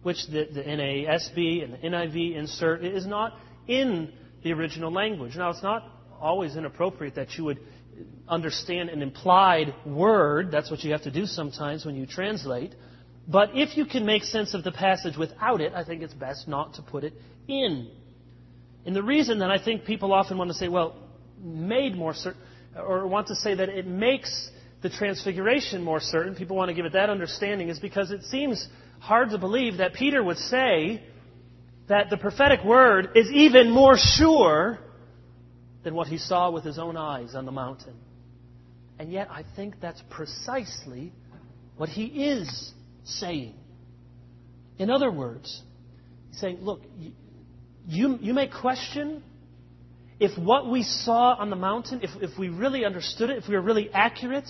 which 0.02 0.26
the, 0.26 0.48
the 0.52 0.62
NASB 0.62 1.64
and 1.64 1.74
the 1.74 1.78
NIV 1.78 2.36
insert, 2.36 2.84
is 2.84 3.06
not 3.06 3.36
in 3.66 4.12
the 4.42 4.52
original 4.52 4.92
language. 4.92 5.36
Now, 5.36 5.50
it's 5.50 5.62
not 5.62 5.84
always 6.20 6.56
inappropriate 6.56 7.14
that 7.16 7.34
you 7.36 7.44
would 7.44 7.58
understand 8.28 8.88
an 8.88 9.02
implied 9.02 9.74
word. 9.84 10.50
That's 10.50 10.70
what 10.70 10.82
you 10.84 10.92
have 10.92 11.02
to 11.02 11.10
do 11.10 11.26
sometimes 11.26 11.84
when 11.84 11.94
you 11.96 12.06
translate. 12.06 12.74
But 13.28 13.50
if 13.54 13.76
you 13.76 13.84
can 13.84 14.06
make 14.06 14.24
sense 14.24 14.54
of 14.54 14.64
the 14.64 14.72
passage 14.72 15.16
without 15.16 15.60
it, 15.60 15.72
I 15.74 15.84
think 15.84 16.02
it's 16.02 16.14
best 16.14 16.48
not 16.48 16.74
to 16.74 16.82
put 16.82 17.04
it 17.04 17.14
in. 17.48 17.90
And 18.86 18.96
the 18.96 19.02
reason 19.02 19.40
that 19.40 19.50
I 19.50 19.62
think 19.62 19.84
people 19.84 20.12
often 20.12 20.38
want 20.38 20.48
to 20.48 20.54
say, 20.54 20.68
well, 20.68 20.96
made 21.42 21.96
more 21.96 22.14
certain, 22.14 22.40
or 22.76 23.06
want 23.06 23.28
to 23.28 23.34
say 23.34 23.54
that 23.54 23.68
it 23.68 23.86
makes 23.86 24.50
the 24.82 24.88
transfiguration 24.88 25.82
more 25.84 26.00
certain, 26.00 26.34
people 26.34 26.56
want 26.56 26.70
to 26.70 26.74
give 26.74 26.86
it 26.86 26.94
that 26.94 27.10
understanding, 27.10 27.68
is 27.68 27.78
because 27.78 28.10
it 28.10 28.22
seems 28.24 28.66
hard 28.98 29.30
to 29.30 29.38
believe 29.38 29.76
that 29.78 29.92
Peter 29.92 30.22
would 30.22 30.38
say 30.38 31.02
that 31.90 32.08
the 32.08 32.16
prophetic 32.16 32.64
word 32.64 33.10
is 33.16 33.28
even 33.32 33.68
more 33.68 33.96
sure 33.98 34.78
than 35.82 35.92
what 35.92 36.06
he 36.06 36.18
saw 36.18 36.48
with 36.48 36.62
his 36.62 36.78
own 36.78 36.96
eyes 36.96 37.34
on 37.34 37.44
the 37.44 37.52
mountain. 37.52 37.94
And 39.00 39.10
yet, 39.10 39.28
I 39.28 39.44
think 39.56 39.80
that's 39.80 40.00
precisely 40.08 41.12
what 41.76 41.88
he 41.88 42.04
is 42.04 42.72
saying. 43.02 43.54
In 44.78 44.88
other 44.88 45.10
words, 45.10 45.62
he's 46.28 46.38
saying, 46.38 46.58
look, 46.60 46.80
you, 47.88 48.18
you 48.20 48.34
may 48.34 48.46
question 48.46 49.24
if 50.20 50.38
what 50.38 50.70
we 50.70 50.84
saw 50.84 51.34
on 51.34 51.50
the 51.50 51.56
mountain, 51.56 52.02
if, 52.04 52.10
if 52.22 52.38
we 52.38 52.50
really 52.50 52.84
understood 52.84 53.30
it, 53.30 53.38
if 53.38 53.48
we 53.48 53.56
were 53.56 53.62
really 53.62 53.90
accurate, 53.92 54.48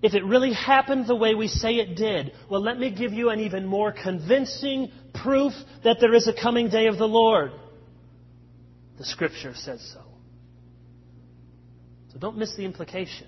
if 0.00 0.14
it 0.14 0.24
really 0.24 0.52
happened 0.52 1.08
the 1.08 1.16
way 1.16 1.34
we 1.34 1.48
say 1.48 1.76
it 1.76 1.96
did, 1.96 2.32
well, 2.48 2.62
let 2.62 2.78
me 2.78 2.94
give 2.94 3.12
you 3.12 3.30
an 3.30 3.40
even 3.40 3.66
more 3.66 3.90
convincing 3.90 4.92
proof 5.22 5.52
that 5.84 5.98
there 6.00 6.14
is 6.14 6.28
a 6.28 6.32
coming 6.32 6.68
day 6.68 6.86
of 6.86 6.98
the 6.98 7.06
Lord. 7.06 7.52
The 8.98 9.04
Scripture 9.04 9.54
says 9.54 9.86
so. 9.92 10.02
So 12.12 12.18
don't 12.18 12.38
miss 12.38 12.54
the 12.56 12.64
implication. 12.64 13.26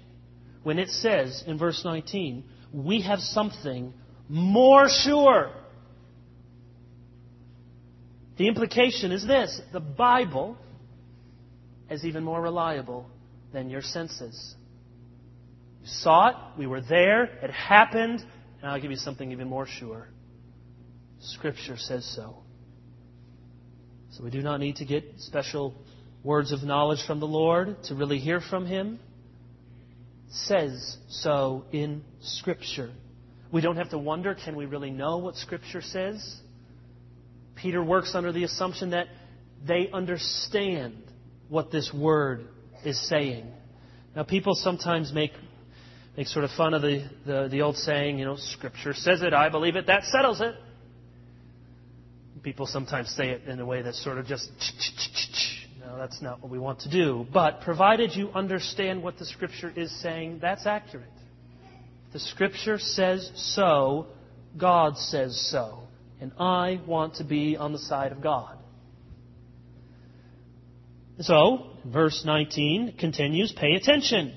When 0.63 0.79
it 0.79 0.89
says 0.89 1.45
in 1.47 1.59
verse 1.59 1.83
19, 1.85 2.45
we 2.73 3.03
have 3.03 3.21
something 3.21 3.93
more 4.29 4.89
sure. 4.89 5.51
The 8.39 8.49
implication 8.49 9.13
is 9.13 9.27
this 9.27 9.61
the 9.73 9.81
Bible 9.81 10.57
is 11.91 12.05
even 12.05 12.25
more 12.25 12.41
reliable 12.41 13.07
than 13.53 13.71
your 13.71 13.83
senses 13.83 14.55
You 15.81 15.87
saw 15.87 16.29
it, 16.29 16.37
we 16.59 16.67
were 16.67 16.81
there, 16.81 17.25
it 17.25 17.51
happened, 17.51 18.25
and 18.61 18.71
I'll 18.71 18.81
give 18.81 18.91
you 18.91 18.97
something 18.97 19.33
even 19.33 19.49
more 19.49 19.67
sure. 19.67 20.09
Scripture 21.21 21.77
says 21.77 22.11
so. 22.15 22.37
So 24.13 24.25
we 24.25 24.31
do 24.31 24.43
not 24.43 24.61
need 24.61 24.77
to 24.77 24.85
get 24.85 25.05
special 25.19 25.75
words 26.25 26.53
of 26.53 26.63
knowledge 26.63 27.05
from 27.07 27.21
the 27.21 27.27
Lord 27.27 27.83
to 27.85 27.95
really 27.95 28.19
hear 28.19 28.41
from 28.41 28.67
Him. 28.67 28.99
It 30.29 30.35
says 30.35 30.97
so 31.09 31.65
in 31.73 32.03
Scripture. 32.21 32.91
We 33.53 33.61
don't 33.61 33.77
have 33.77 33.91
to 33.91 33.99
wonder, 33.99 34.35
can 34.35 34.57
we 34.57 34.67
really 34.67 34.91
know 34.91 35.19
what 35.19 35.37
Scripture 35.37 35.83
says? 35.83 36.41
Peter 37.55 37.83
works 37.83 38.15
under 38.15 38.33
the 38.33 38.45
assumption 38.45 38.91
that 38.91 39.07
they 39.67 39.91
understand 39.93 41.03
what 41.49 41.71
this 41.73 41.93
word 41.93 42.47
is 42.85 43.09
saying. 43.09 43.47
Now, 44.15 44.23
people 44.23 44.55
sometimes 44.55 45.13
make 45.13 45.33
make 46.17 46.27
sort 46.27 46.45
of 46.45 46.51
fun 46.51 46.75
of 46.75 46.83
the, 46.83 47.09
the, 47.25 47.49
the 47.49 47.63
old 47.63 47.77
saying, 47.77 48.19
you 48.19 48.25
know, 48.25 48.35
Scripture 48.37 48.93
says 48.93 49.23
it, 49.23 49.33
I 49.33 49.51
believe 49.51 49.77
it, 49.77 49.87
that 49.87 50.03
settles 50.03 50.41
it. 50.41 50.53
People 52.43 52.67
sometimes 52.67 53.09
say 53.11 53.31
it 53.31 53.45
in 53.47 53.61
a 53.61 53.67
way 53.67 53.83
that's 53.83 54.03
sort 54.03 54.19
of 54.19 54.27
just, 54.27 54.51
no, 55.81 55.97
that's 55.97 56.21
not 56.23 56.43
what 56.43 56.51
we 56.51 56.59
want 56.59 56.81
to 56.81 56.91
do. 56.91 57.27
But 57.33 57.63
provided 57.63 58.15
you 58.15 58.31
understand 58.31 59.03
what 59.03 59.19
the 59.19 59.25
Scripture 59.25 59.73
is 59.75 59.91
saying, 60.03 60.39
that's 60.41 60.67
accurate. 60.67 61.09
The 62.13 62.21
Scripture 62.21 62.79
says 62.79 63.31
so, 63.35 64.07
God 64.57 64.97
says 64.97 65.49
so. 65.51 65.81
And 66.21 66.33
I 66.39 66.81
want 66.87 67.17
to 67.17 67.25
be 67.25 67.57
on 67.57 67.73
the 67.73 67.79
side 67.79 68.13
of 68.13 68.21
God. 68.21 68.57
So, 71.21 71.71
verse 71.85 72.23
19 72.25 72.97
continues, 72.99 73.53
pay 73.53 73.75
attention. 73.75 74.37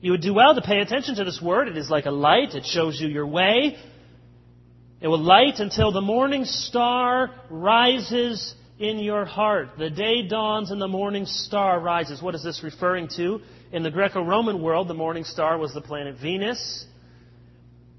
You 0.00 0.12
would 0.12 0.20
do 0.20 0.34
well 0.34 0.54
to 0.54 0.62
pay 0.62 0.80
attention 0.80 1.16
to 1.16 1.24
this 1.24 1.40
word. 1.40 1.68
It 1.68 1.76
is 1.76 1.90
like 1.90 2.06
a 2.06 2.10
light. 2.10 2.54
It 2.54 2.64
shows 2.64 3.00
you 3.00 3.08
your 3.08 3.26
way. 3.26 3.76
It 5.02 5.08
will 5.08 5.18
light 5.18 5.58
until 5.58 5.90
the 5.90 6.00
morning 6.00 6.44
star 6.44 7.32
rises 7.50 8.54
in 8.78 9.00
your 9.00 9.24
heart. 9.24 9.70
The 9.76 9.90
day 9.90 10.28
dawns 10.28 10.70
and 10.70 10.80
the 10.80 10.86
morning 10.86 11.26
star 11.26 11.80
rises. 11.80 12.22
What 12.22 12.36
is 12.36 12.44
this 12.44 12.62
referring 12.62 13.08
to? 13.16 13.40
In 13.72 13.82
the 13.82 13.90
Greco 13.90 14.22
Roman 14.22 14.62
world, 14.62 14.86
the 14.86 14.94
morning 14.94 15.24
star 15.24 15.58
was 15.58 15.74
the 15.74 15.80
planet 15.80 16.18
Venus. 16.22 16.86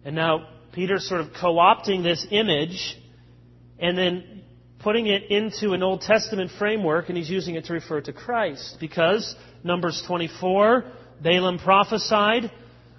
And 0.05 0.15
now 0.15 0.47
Peter's 0.71 1.05
sort 1.05 1.19
of 1.19 1.33
co 1.33 1.55
opting 1.55 2.03
this 2.03 2.25
image 2.31 2.97
and 3.77 3.97
then 3.97 4.43
putting 4.79 5.07
it 5.07 5.29
into 5.29 5.73
an 5.73 5.83
Old 5.83 6.01
Testament 6.01 6.51
framework, 6.57 7.09
and 7.09 7.17
he's 7.17 7.29
using 7.29 7.55
it 7.55 7.65
to 7.65 7.73
refer 7.73 7.99
to 7.99 8.13
Christ. 8.13 8.77
Because, 8.79 9.35
Numbers 9.61 10.01
24, 10.07 10.85
Balaam 11.21 11.59
prophesied, 11.59 12.49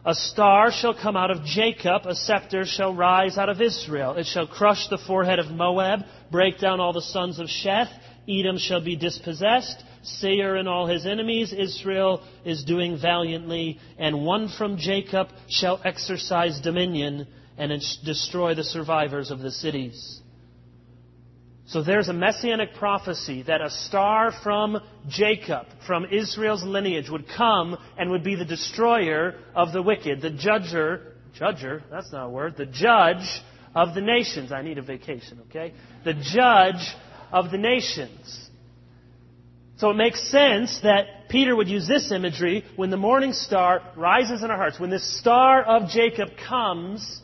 A 0.07 0.15
star 0.15 0.71
shall 0.71 0.93
come 0.93 1.17
out 1.17 1.31
of 1.31 1.45
Jacob, 1.45 2.03
a 2.05 2.15
scepter 2.15 2.67
shall 2.67 2.93
rise 2.95 3.39
out 3.39 3.49
of 3.49 3.63
Israel. 3.63 4.17
It 4.17 4.27
shall 4.27 4.47
crush 4.47 4.87
the 4.89 4.99
forehead 4.99 5.39
of 5.39 5.51
Moab, 5.51 6.01
break 6.31 6.59
down 6.59 6.79
all 6.79 6.93
the 6.93 7.01
sons 7.01 7.39
of 7.39 7.47
Sheth. 7.47 7.89
Edom 8.29 8.59
shall 8.59 8.83
be 8.83 8.97
dispossessed. 8.97 9.83
Seir 10.03 10.57
and 10.57 10.69
all 10.69 10.87
his 10.87 11.07
enemies. 11.07 11.55
Israel 11.55 12.23
is 12.45 12.65
doing 12.65 12.99
valiantly. 13.01 13.79
And 13.99 14.27
one 14.27 14.49
from 14.49 14.77
Jacob 14.77 15.29
shall 15.49 15.81
exercise 15.85 16.61
dominion 16.61 17.27
and 17.57 17.73
destroy 18.05 18.55
the 18.55 18.65
survivors 18.65 19.31
of 19.31 19.39
the 19.39 19.51
cities. 19.51 20.21
So 21.67 21.83
there's 21.83 22.09
a 22.09 22.13
messianic 22.13 22.75
prophecy 22.75 23.43
that 23.45 23.63
a 23.63 23.71
star 23.71 24.33
from 24.43 24.79
Jacob, 25.09 25.67
from 25.87 26.05
Israel's 26.05 26.63
lineage, 26.63 27.09
would 27.09 27.27
come 27.27 27.79
and 27.97 28.11
would 28.11 28.23
be 28.23 28.35
the 28.35 28.45
destroyer 28.45 29.37
of 29.55 29.73
the 29.73 29.81
wicked, 29.81 30.21
the 30.21 30.31
judger, 30.31 31.13
judger, 31.39 31.83
that's 31.91 32.13
not 32.13 32.27
a 32.27 32.29
word, 32.29 32.57
the 32.59 32.67
judge 32.67 33.43
of 33.75 33.95
the 33.95 34.03
nations. 34.03 34.53
I 34.53 34.61
need 34.61 34.77
a 34.77 34.83
vacation, 34.83 35.41
okay? 35.49 35.73
The 36.05 36.15
judge 36.15 36.95
of 37.33 37.51
the 37.51 37.59
nations. 37.59 38.51
So 39.79 39.91
it 39.91 39.95
makes 39.95 40.31
sense 40.31 40.81
that 40.83 41.29
Peter 41.29 41.57
would 41.57 41.69
use 41.69 41.89
this 41.89 42.13
imagery 42.13 42.65
when 42.77 42.91
the 42.91 42.97
morning 42.97 43.33
star 43.33 43.83
rises 43.97 44.43
in 44.43 44.51
our 44.51 44.57
hearts, 44.57 44.79
when 44.79 44.91
this 44.91 45.19
star 45.19 45.63
of 45.63 45.89
Jacob 45.89 46.29
comes 46.49 47.21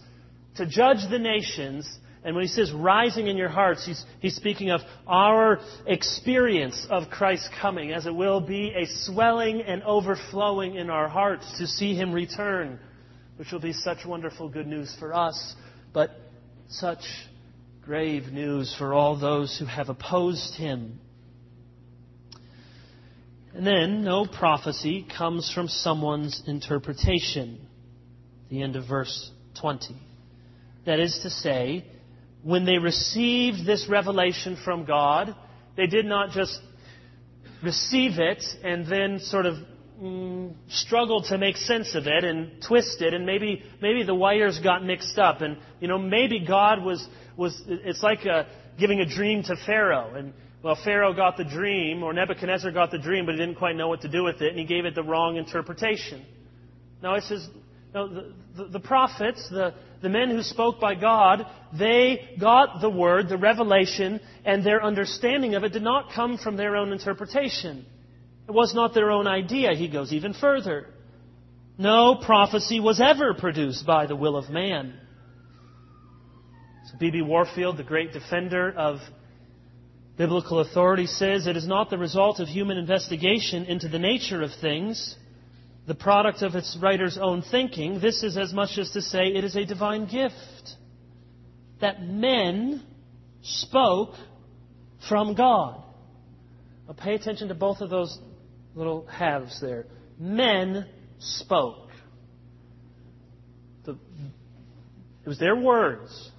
to 0.57 0.67
judge 0.67 1.09
the 1.09 1.19
nations, 1.19 1.89
and 2.23 2.35
when 2.35 2.45
he 2.45 2.49
says 2.49 2.71
rising 2.73 3.29
in 3.29 3.37
your 3.37 3.49
hearts, 3.49 3.87
he's, 3.87 4.05
he's 4.21 4.37
speaking 4.37 4.71
of 4.71 4.83
our 5.07 5.59
experience 5.87 6.87
of 6.91 7.09
Christ's 7.09 7.49
coming, 7.63 7.93
as 7.93 8.05
it 8.05 8.15
will 8.15 8.41
be 8.43 8.75
a 8.77 8.87
swelling 9.05 9.63
and 9.63 9.83
overflowing 9.85 10.75
in 10.75 10.91
our 10.91 11.09
hearts 11.09 11.47
to 11.59 11.67
see 11.67 11.95
him 11.95 12.13
return, 12.13 12.79
which 13.37 13.53
will 13.53 13.61
be 13.61 13.73
such 13.73 14.05
wonderful 14.05 14.51
good 14.51 14.67
news 14.67 14.95
for 14.99 15.15
us, 15.15 15.55
but 15.95 16.11
such 16.69 17.03
grave 17.83 18.25
news 18.25 18.75
for 18.77 18.93
all 18.93 19.19
those 19.19 19.59
who 19.59 19.65
have 19.65 19.89
opposed 19.89 20.55
him. 20.57 21.01
And 23.55 23.67
then, 23.67 24.05
no 24.05 24.27
prophecy 24.27 25.07
comes 25.17 25.51
from 25.53 25.69
someone's 25.69 26.43
interpretation. 26.47 27.67
The 28.51 28.63
end 28.63 28.77
of 28.77 28.87
verse 28.87 29.31
20. 29.61 29.97
That 30.85 31.01
is 31.01 31.19
to 31.23 31.31
say, 31.31 31.85
when 32.43 32.65
they 32.65 32.79
received 32.79 33.67
this 33.67 33.87
revelation 33.89 34.57
from 34.65 34.85
God, 34.85 35.35
they 35.77 35.87
did 35.87 36.07
not 36.07 36.31
just 36.31 36.61
receive 37.63 38.19
it 38.19 38.43
and 38.65 38.87
then 38.87 39.19
sort 39.21 39.47
of 39.47 39.57
mm, 40.01 40.55
struggle 40.69 41.23
to 41.23 41.39
make 41.39 41.57
sense 41.57 41.95
of 41.95 42.07
it 42.07 42.25
and 42.25 42.63
twist 42.67 43.03
it, 43.03 43.13
and 43.13 43.27
maybe 43.27 43.63
maybe 43.83 44.03
the 44.03 44.15
wires 44.15 44.59
got 44.59 44.85
mixed 44.85 45.19
up, 45.19 45.43
and 45.43 45.59
you 45.81 45.89
know 45.89 45.99
maybe 45.99 46.45
God 46.47 46.83
was 46.83 47.07
was 47.37 47.63
it's 47.67 48.03
like 48.03 48.25
a, 48.25 48.47
giving 48.79 49.01
a 49.01 49.07
dream 49.07 49.43
to 49.45 49.57
Pharaoh, 49.67 50.15
and 50.15 50.33
well, 50.63 50.77
Pharaoh 50.85 51.15
got 51.15 51.39
the 51.39 51.45
dream, 51.45 52.03
or 52.03 52.13
Nebuchadnezzar 52.13 52.71
got 52.73 52.91
the 52.91 52.99
dream, 52.99 53.25
but 53.25 53.33
he 53.33 53.39
didn't 53.39 53.55
quite 53.55 53.77
know 53.77 53.89
what 53.89 54.03
to 54.03 54.09
do 54.09 54.25
with 54.25 54.43
it, 54.43 54.51
and 54.51 54.59
he 54.59 54.67
gave 54.67 54.85
it 54.85 54.95
the 54.95 55.03
wrong 55.03 55.37
interpretation. 55.37 56.25
Now, 57.03 57.15
it 57.15 57.25
says, 57.25 57.49
the, 57.93 58.33
the, 58.57 58.65
the 58.67 58.81
prophets, 58.81 59.49
the, 59.51 59.75
the 60.03 60.09
men 60.09 60.31
who 60.31 60.43
spoke 60.43 60.81
by 60.81 60.95
God, 60.95 61.47
they 61.77 62.37
got 62.41 62.81
the 62.81 62.91
word, 62.91 63.29
the 63.29 63.37
revelation, 63.37 64.21
and 64.45 64.65
their 64.65 64.83
understanding 64.83 65.55
of 65.55 65.65
it 65.65 65.73
did 65.73 65.83
not 65.83 66.13
come 66.15 66.39
from 66.39 66.57
their 66.57 66.77
own 66.77 66.93
interpretation. 66.93 67.85
It 68.49 68.53
was 68.53 68.75
not 68.75 68.95
their 68.95 69.11
own 69.11 69.27
idea. 69.27 69.75
He 69.75 69.89
goes 69.89 70.13
even 70.13 70.35
further. 70.35 70.87
No 71.79 72.17
prophecy 72.17 72.81
was 72.81 73.01
ever 73.01 73.35
produced 73.35 73.87
by 73.87 74.07
the 74.07 74.17
will 74.17 74.37
of 74.37 74.51
man. 74.51 74.95
So 76.87 76.99
B.B. 76.99 77.23
Warfield, 77.23 77.77
the 77.77 77.85
great 77.85 78.13
defender 78.13 78.73
of 78.77 78.99
Biblical 80.17 80.59
authority 80.59 81.07
says 81.07 81.47
it 81.47 81.57
is 81.57 81.67
not 81.67 81.89
the 81.89 81.97
result 81.97 82.41
of 82.41 82.49
human 82.49 82.77
investigation 82.77 83.65
into 83.65 83.89
the 83.89 83.99
nature 83.99 84.43
of 84.43 84.51
things, 84.61 85.17
the 85.87 85.95
product 85.95 86.43
of 86.43 86.55
its 86.55 86.77
writer's 86.81 87.19
own 87.21 87.43
thinking. 87.43 88.01
This 88.01 88.23
is 88.23 88.37
as 88.37 88.53
much 88.53 88.79
as 88.79 88.91
to 88.93 89.03
say 89.03 89.27
it 89.27 89.45
is 89.45 89.57
a 89.57 89.65
divine 89.65 90.07
gift 90.07 90.77
that 91.81 92.03
men 92.03 92.83
spoke 93.43 94.15
from 95.09 95.35
God. 95.35 95.83
Now 96.87 96.95
pay 96.95 97.15
attention 97.15 97.49
to 97.49 97.55
both 97.55 97.81
of 97.81 97.91
those 97.91 98.19
little 98.75 99.07
halves 99.07 99.61
there. 99.61 99.87
Men 100.19 100.87
spoke. 101.19 101.89
The, 103.85 103.93
it 103.93 105.29
was 105.29 105.39
their 105.39 105.57
words. 105.57 106.31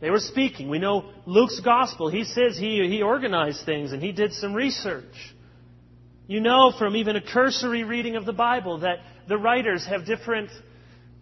They 0.00 0.10
were 0.10 0.20
speaking. 0.20 0.68
We 0.68 0.78
know 0.78 1.10
Luke's 1.26 1.60
gospel. 1.60 2.10
He 2.10 2.24
says 2.24 2.56
he, 2.56 2.86
he 2.88 3.02
organized 3.02 3.64
things 3.64 3.92
and 3.92 4.02
he 4.02 4.12
did 4.12 4.32
some 4.32 4.54
research. 4.54 5.33
You 6.26 6.40
know 6.40 6.72
from 6.78 6.96
even 6.96 7.16
a 7.16 7.20
cursory 7.20 7.84
reading 7.84 8.16
of 8.16 8.24
the 8.24 8.32
Bible 8.32 8.78
that 8.80 9.00
the 9.28 9.36
writers 9.36 9.84
have 9.86 10.06
different 10.06 10.50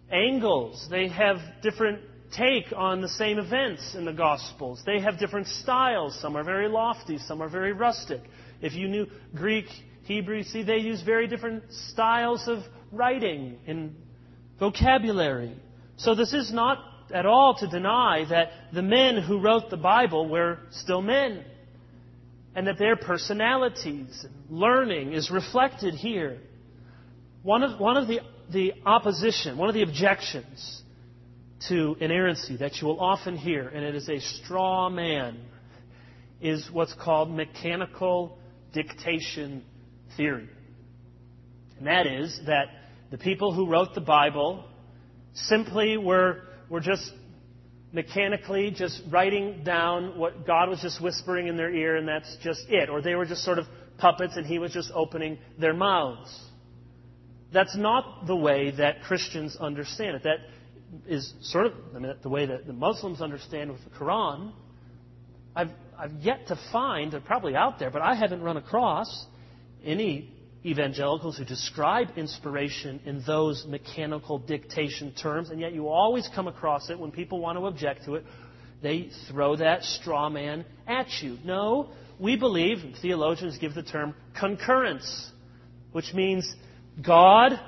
angles. 0.09 0.87
They 0.89 1.09
have 1.09 1.39
different 1.61 1.99
take 2.31 2.71
on 2.73 3.01
the 3.01 3.09
same 3.09 3.37
events 3.37 3.95
in 3.95 4.05
the 4.05 4.13
Gospels. 4.13 4.81
They 4.85 5.01
have 5.01 5.19
different 5.19 5.47
styles. 5.47 6.17
Some 6.21 6.37
are 6.37 6.43
very 6.43 6.69
lofty, 6.69 7.17
some 7.17 7.41
are 7.41 7.49
very 7.49 7.73
rustic. 7.73 8.21
If 8.61 8.75
you 8.75 8.87
knew 8.87 9.07
Greek, 9.35 9.65
Hebrew, 10.03 10.41
see, 10.43 10.63
they 10.63 10.77
use 10.77 11.01
very 11.01 11.27
different 11.27 11.63
styles 11.91 12.47
of 12.47 12.59
writing 12.93 13.59
and 13.67 13.95
vocabulary. 14.57 15.53
So 15.97 16.15
this 16.15 16.33
is 16.33 16.53
not 16.53 16.79
at 17.13 17.25
all 17.25 17.55
to 17.55 17.67
deny 17.67 18.25
that 18.29 18.51
the 18.71 18.81
men 18.81 19.21
who 19.21 19.41
wrote 19.41 19.69
the 19.69 19.77
Bible 19.77 20.29
were 20.29 20.59
still 20.71 21.01
men 21.01 21.43
and 22.55 22.67
that 22.67 22.77
their 22.77 22.95
personalities 22.95 24.25
and 24.25 24.33
learning 24.49 25.13
is 25.13 25.31
reflected 25.31 25.93
here. 25.93 26.39
One 27.41 27.63
of, 27.63 27.79
one 27.79 27.97
of 27.97 28.07
the, 28.07 28.19
the 28.51 28.73
opposition, 28.85 29.57
one 29.57 29.69
of 29.69 29.75
the 29.75 29.81
objections 29.81 30.81
to 31.67 31.95
inerrancy 31.99 32.57
that 32.57 32.81
you 32.81 32.87
will 32.87 32.99
often 32.99 33.37
hear, 33.37 33.67
and 33.67 33.83
it 33.83 33.95
is 33.95 34.09
a 34.09 34.19
straw 34.19 34.89
man, 34.89 35.37
is 36.41 36.69
what's 36.71 36.93
called 36.93 37.31
mechanical 37.31 38.37
dictation 38.73 39.63
theory. 40.17 40.49
And 41.77 41.87
that 41.87 42.05
is 42.05 42.39
that 42.45 42.65
the 43.11 43.17
people 43.17 43.53
who 43.53 43.69
wrote 43.69 43.95
the 43.95 44.01
Bible 44.01 44.65
simply 45.33 45.97
were 45.97 46.43
were 46.69 46.79
just 46.79 47.11
mechanically 47.93 48.71
just 48.71 49.01
writing 49.09 49.63
down 49.63 50.17
what 50.17 50.45
God 50.45 50.67
was 50.67 50.81
just 50.81 51.01
whispering 51.01 51.47
in 51.47 51.55
their 51.55 51.73
ear, 51.73 51.95
and 51.95 52.07
that's 52.07 52.35
just 52.43 52.65
it. 52.67 52.89
Or 52.89 53.01
they 53.01 53.15
were 53.15 53.25
just 53.25 53.43
sort 53.43 53.59
of 53.59 53.65
puppets, 53.97 54.35
and 54.35 54.45
He 54.45 54.59
was 54.59 54.73
just 54.73 54.91
opening 54.93 55.37
their 55.59 55.73
mouths. 55.73 56.37
That's 57.53 57.77
not 57.77 58.25
the 58.25 58.35
way 58.35 58.71
that 58.71 59.03
Christians 59.03 59.55
understand 59.59 60.17
it. 60.17 60.23
That 60.23 60.37
is 61.07 61.33
sort 61.41 61.67
of 61.67 61.73
I 61.95 61.99
mean, 61.99 62.13
the 62.21 62.29
way 62.29 62.47
that 62.47 62.65
the 62.65 62.73
Muslims 62.73 63.21
understand 63.21 63.71
with 63.71 63.83
the 63.83 63.91
Quran. 63.91 64.51
I've, 65.55 65.69
I've 65.97 66.13
yet 66.13 66.47
to 66.47 66.59
find, 66.71 67.11
they're 67.11 67.19
probably 67.21 67.55
out 67.55 67.77
there, 67.77 67.91
but 67.91 68.01
I 68.01 68.15
haven't 68.15 68.41
run 68.41 68.57
across 68.57 69.27
any 69.83 70.33
evangelicals 70.65 71.37
who 71.37 71.45
describe 71.45 72.07
inspiration 72.17 73.01
in 73.05 73.21
those 73.25 73.65
mechanical 73.67 74.39
dictation 74.39 75.13
terms, 75.13 75.49
and 75.49 75.59
yet 75.59 75.73
you 75.73 75.89
always 75.89 76.29
come 76.33 76.47
across 76.47 76.89
it 76.89 76.97
when 76.97 77.11
people 77.11 77.39
want 77.39 77.57
to 77.57 77.65
object 77.65 78.05
to 78.05 78.15
it. 78.15 78.23
They 78.81 79.09
throw 79.29 79.55
that 79.57 79.83
straw 79.83 80.29
man 80.29 80.65
at 80.87 81.07
you. 81.21 81.37
No, 81.43 81.91
we 82.19 82.37
believe, 82.37 82.77
theologians 83.01 83.57
give 83.57 83.73
the 83.73 83.83
term 83.83 84.15
concurrence, 84.39 85.31
which 85.91 86.13
means 86.13 86.53
God 87.05 87.59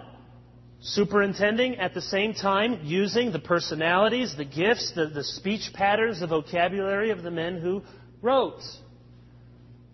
superintending 0.82 1.78
at 1.78 1.94
the 1.94 2.02
same 2.02 2.34
time 2.34 2.82
using 2.84 3.32
the 3.32 3.40
personalities, 3.40 4.36
the 4.38 4.46
gifts, 4.46 4.92
the, 4.96 5.08
the 5.08 5.24
speech 5.24 5.72
patterns, 5.74 6.20
the 6.20 6.28
vocabulary 6.28 7.10
of 7.10 7.24
the 7.24 7.32
men 7.32 7.60
who 7.60 7.82
wrote. 8.22 8.62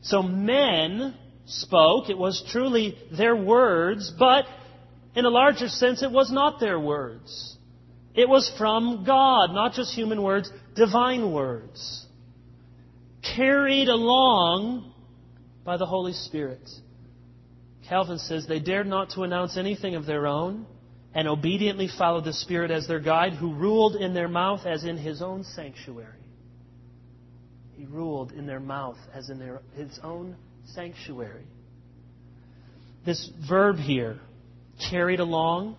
So 0.02 0.22
men 0.22 1.16
spoke. 1.52 2.10
It 2.10 2.18
was 2.18 2.44
truly 2.52 2.98
their 3.12 3.36
words, 3.36 4.12
but 4.18 4.46
in 5.16 5.26
a 5.26 5.30
larger 5.30 5.68
sense, 5.68 6.02
it 6.02 6.12
was 6.12 6.32
not 6.32 6.60
their 6.60 6.80
words. 6.80 7.58
It 8.14 8.28
was 8.28 8.52
from 8.58 9.04
God, 9.06 9.54
not 9.54 9.74
just 9.74 9.94
human 9.94 10.22
words, 10.22 10.52
divine 10.76 11.32
words. 11.32 12.06
Carried 13.36 13.88
along 13.88 14.94
by 15.64 15.78
the 15.78 15.86
Holy 15.86 16.14
Spirit. 16.14 16.68
Calvin 17.88 18.20
says 18.20 18.48
they 18.48 18.60
dared 18.60 18.88
not 18.88 19.12
to 19.12 19.24
announce 19.24 19.58
anything 19.58 19.96
of 19.96 20.06
their 20.06 20.28
own 20.28 20.66
and 21.14 21.28
obediently 21.28 21.90
followed 21.98 22.24
the 22.24 22.34
Spirit 22.34 22.72
as 22.72 22.88
their 22.88 23.00
guide, 23.00 23.34
who 23.34 23.54
ruled 23.54 23.96
in 23.96 24.14
their 24.14 24.30
mouth 24.30 24.66
as 24.66 24.86
in 24.86 24.98
his 24.98 25.22
own 25.22 25.44
sanctuary. 25.44 26.16
He 27.74 27.86
ruled 27.86 28.32
in 28.32 28.46
their 28.46 28.60
mouth 28.60 28.98
as 29.14 29.30
in 29.30 29.40
their, 29.40 29.62
his 29.76 30.00
own 30.04 30.38
sanctuary. 30.68 31.46
This 33.06 33.30
verb 33.48 33.78
here, 33.78 34.20
carried 34.90 35.20
along, 35.20 35.76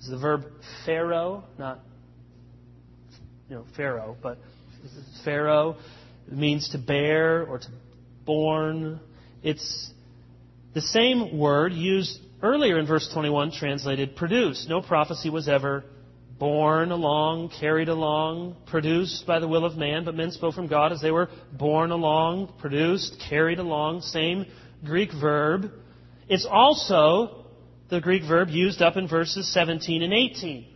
is 0.00 0.08
the 0.08 0.18
verb 0.18 0.44
phero, 0.86 1.44
not 1.58 1.80
you 3.48 3.56
know 3.56 3.64
pharaoh, 3.76 4.16
but 4.22 4.38
phero 5.24 5.76
means 6.30 6.68
to 6.70 6.78
bear 6.78 7.44
or 7.44 7.58
to 7.58 7.68
born. 8.24 9.00
It's 9.42 9.90
the 10.74 10.80
same 10.82 11.38
word 11.38 11.72
used 11.72 12.20
earlier 12.42 12.78
in 12.78 12.86
verse 12.86 13.08
21, 13.12 13.52
translated 13.52 14.14
produce. 14.16 14.66
No 14.68 14.82
prophecy 14.82 15.30
was 15.30 15.48
ever 15.48 15.84
borne 16.38 16.92
along, 16.92 17.50
carried 17.60 17.88
along, 17.88 18.56
produced 18.66 19.26
by 19.26 19.40
the 19.40 19.48
will 19.48 19.64
of 19.64 19.76
man, 19.76 20.04
but 20.04 20.14
men 20.14 20.30
spoke 20.30 20.54
from 20.54 20.68
God 20.68 20.92
as 20.92 21.00
they 21.00 21.10
were 21.10 21.28
borne 21.52 21.90
along, 21.90 22.54
produced, 22.58 23.22
carried 23.28 23.58
along, 23.58 24.02
same 24.02 24.46
Greek 24.84 25.10
verb. 25.12 25.70
It's 26.28 26.46
also 26.48 27.46
the 27.90 28.00
Greek 28.00 28.22
verb 28.22 28.48
used 28.50 28.82
up 28.82 28.96
in 28.96 29.08
verses 29.08 29.52
17 29.52 30.02
and 30.02 30.12
18. 30.12 30.66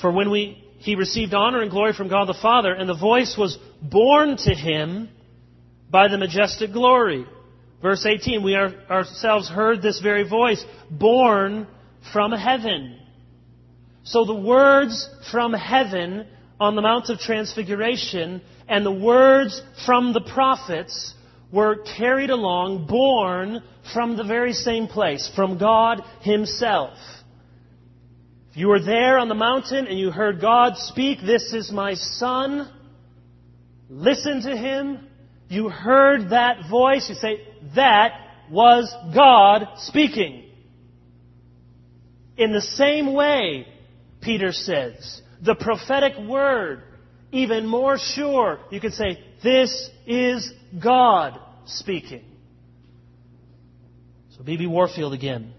For 0.00 0.10
when 0.10 0.30
we, 0.30 0.62
he 0.78 0.94
received 0.94 1.32
honor 1.32 1.62
and 1.62 1.70
glory 1.70 1.92
from 1.92 2.08
God 2.08 2.26
the 2.26 2.38
Father, 2.40 2.72
and 2.72 2.88
the 2.88 2.96
voice 2.96 3.36
was 3.38 3.56
borne 3.80 4.36
to 4.38 4.54
him 4.54 5.08
by 5.90 6.08
the 6.08 6.18
majestic 6.18 6.72
glory. 6.72 7.24
Verse 7.80 8.04
18, 8.04 8.42
we 8.42 8.54
are, 8.54 8.72
ourselves 8.90 9.48
heard 9.48 9.80
this 9.80 10.00
very 10.00 10.28
voice, 10.28 10.64
born 10.90 11.66
from 12.12 12.32
heaven. 12.32 12.98
So 14.06 14.24
the 14.24 14.34
words 14.34 15.08
from 15.32 15.52
heaven 15.52 16.28
on 16.60 16.76
the 16.76 16.82
Mount 16.82 17.10
of 17.10 17.18
Transfiguration 17.18 18.40
and 18.68 18.86
the 18.86 18.92
words 18.92 19.60
from 19.84 20.12
the 20.12 20.20
prophets 20.20 21.12
were 21.52 21.82
carried 21.98 22.30
along, 22.30 22.86
born 22.86 23.64
from 23.92 24.16
the 24.16 24.22
very 24.22 24.52
same 24.52 24.86
place, 24.86 25.30
from 25.34 25.58
God 25.58 26.02
Himself. 26.20 26.96
If 28.50 28.56
you 28.56 28.68
were 28.68 28.80
there 28.80 29.18
on 29.18 29.28
the 29.28 29.34
mountain 29.34 29.88
and 29.88 29.98
you 29.98 30.12
heard 30.12 30.40
God 30.40 30.76
speak, 30.76 31.18
This 31.20 31.52
is 31.52 31.72
my 31.72 31.94
Son, 31.94 32.72
listen 33.90 34.40
to 34.42 34.56
Him, 34.56 35.08
you 35.48 35.68
heard 35.68 36.30
that 36.30 36.68
voice, 36.70 37.08
you 37.08 37.16
say, 37.16 37.40
That 37.74 38.12
was 38.52 38.94
God 39.12 39.66
speaking. 39.78 40.44
In 42.36 42.52
the 42.52 42.60
same 42.60 43.12
way, 43.12 43.66
Peter 44.26 44.50
says, 44.50 45.22
the 45.40 45.54
prophetic 45.54 46.18
word, 46.18 46.82
even 47.30 47.64
more 47.64 47.96
sure, 47.96 48.58
you 48.70 48.80
could 48.80 48.92
say, 48.92 49.22
This 49.42 49.88
is 50.04 50.52
God 50.82 51.38
speaking. 51.66 52.24
So, 54.36 54.42
B.B. 54.42 54.66
Warfield 54.66 55.14
again 55.14 55.54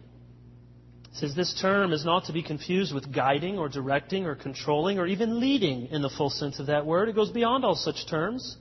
says 1.14 1.34
this 1.34 1.60
term 1.60 1.94
is 1.94 2.06
not 2.06 2.26
to 2.26 2.34
be 2.34 2.44
confused 2.44 2.94
with 2.94 3.12
guiding 3.12 3.58
or 3.58 3.70
directing 3.70 4.26
or 4.26 4.36
controlling 4.36 5.00
or 5.00 5.08
even 5.08 5.40
leading 5.40 5.88
in 5.88 6.04
the 6.04 6.12
full 6.12 6.30
sense 6.30 6.60
of 6.60 6.68
that 6.68 6.86
word. 6.86 7.10
It 7.10 7.16
goes 7.16 7.32
beyond 7.32 7.66
all 7.66 7.74
such 7.74 8.08
terms 8.08 8.56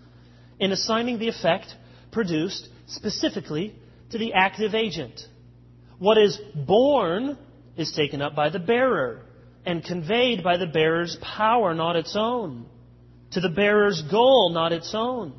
in 0.58 0.72
assigning 0.72 1.18
the 1.18 1.28
effect 1.28 1.66
produced 2.12 2.66
specifically 2.86 3.74
to 4.10 4.16
the 4.16 4.32
active 4.32 4.74
agent. 4.74 5.20
What 5.98 6.16
is 6.16 6.40
born 6.54 7.36
is 7.76 7.92
taken 7.92 8.22
up 8.22 8.34
by 8.34 8.48
the 8.48 8.58
bearer 8.58 9.25
and 9.66 9.84
conveyed 9.84 10.44
by 10.44 10.56
the 10.56 10.66
bearer's 10.66 11.18
power, 11.20 11.74
not 11.74 11.96
its 11.96 12.14
own, 12.16 12.66
to 13.32 13.40
the 13.40 13.48
bearer's 13.48 14.00
goal, 14.10 14.50
not 14.50 14.72
its 14.72 14.94
own. 14.94 15.34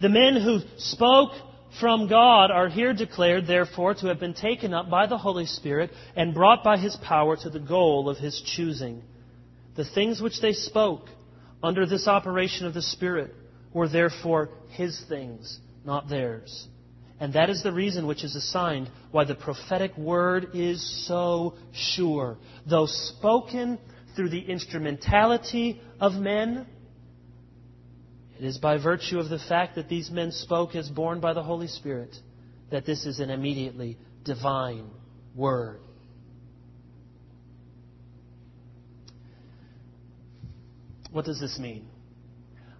The 0.00 0.08
men 0.08 0.34
who 0.36 0.60
spoke 0.78 1.32
from 1.78 2.08
God 2.08 2.50
are 2.50 2.68
here 2.68 2.94
declared, 2.94 3.46
therefore, 3.46 3.94
to 3.94 4.06
have 4.08 4.18
been 4.18 4.34
taken 4.34 4.72
up 4.72 4.88
by 4.88 5.06
the 5.06 5.18
Holy 5.18 5.44
Spirit 5.44 5.90
and 6.16 6.34
brought 6.34 6.64
by 6.64 6.78
His 6.78 6.96
power 6.96 7.36
to 7.36 7.50
the 7.50 7.60
goal 7.60 8.08
of 8.08 8.16
His 8.16 8.40
choosing. 8.40 9.02
The 9.76 9.84
things 9.84 10.20
which 10.20 10.40
they 10.40 10.52
spoke 10.52 11.06
under 11.62 11.86
this 11.86 12.08
operation 12.08 12.66
of 12.66 12.74
the 12.74 12.82
Spirit 12.82 13.34
were 13.74 13.88
therefore 13.88 14.48
His 14.70 15.04
things, 15.08 15.60
not 15.84 16.08
theirs. 16.08 16.66
And 17.20 17.34
that 17.34 17.50
is 17.50 17.62
the 17.62 17.70
reason 17.70 18.06
which 18.06 18.24
is 18.24 18.34
assigned 18.34 18.90
why 19.10 19.24
the 19.24 19.34
prophetic 19.34 19.96
word 19.98 20.48
is 20.54 21.06
so 21.06 21.54
sure. 21.72 22.38
Though 22.68 22.86
spoken 22.86 23.78
through 24.16 24.30
the 24.30 24.40
instrumentality 24.40 25.82
of 26.00 26.14
men, 26.14 26.66
it 28.38 28.44
is 28.44 28.56
by 28.56 28.78
virtue 28.78 29.18
of 29.18 29.28
the 29.28 29.38
fact 29.38 29.74
that 29.74 29.90
these 29.90 30.10
men 30.10 30.32
spoke 30.32 30.74
as 30.74 30.88
born 30.88 31.20
by 31.20 31.34
the 31.34 31.42
Holy 31.42 31.66
Spirit 31.66 32.16
that 32.70 32.86
this 32.86 33.04
is 33.04 33.20
an 33.20 33.28
immediately 33.28 33.98
divine 34.24 34.88
word. 35.36 35.80
What 41.12 41.26
does 41.26 41.38
this 41.38 41.58
mean? 41.58 41.86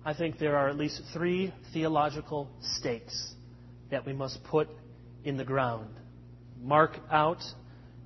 I 0.03 0.15
think 0.15 0.39
there 0.39 0.57
are 0.57 0.71
at 0.71 0.79
least 0.79 1.03
three 1.13 1.53
theological 1.75 2.49
stakes 2.63 3.35
that 3.91 4.07
we 4.07 4.13
must 4.13 4.43
put 4.45 4.69
in 5.25 5.37
the 5.37 5.45
ground, 5.45 5.91
mark 6.61 6.99
out 7.11 7.43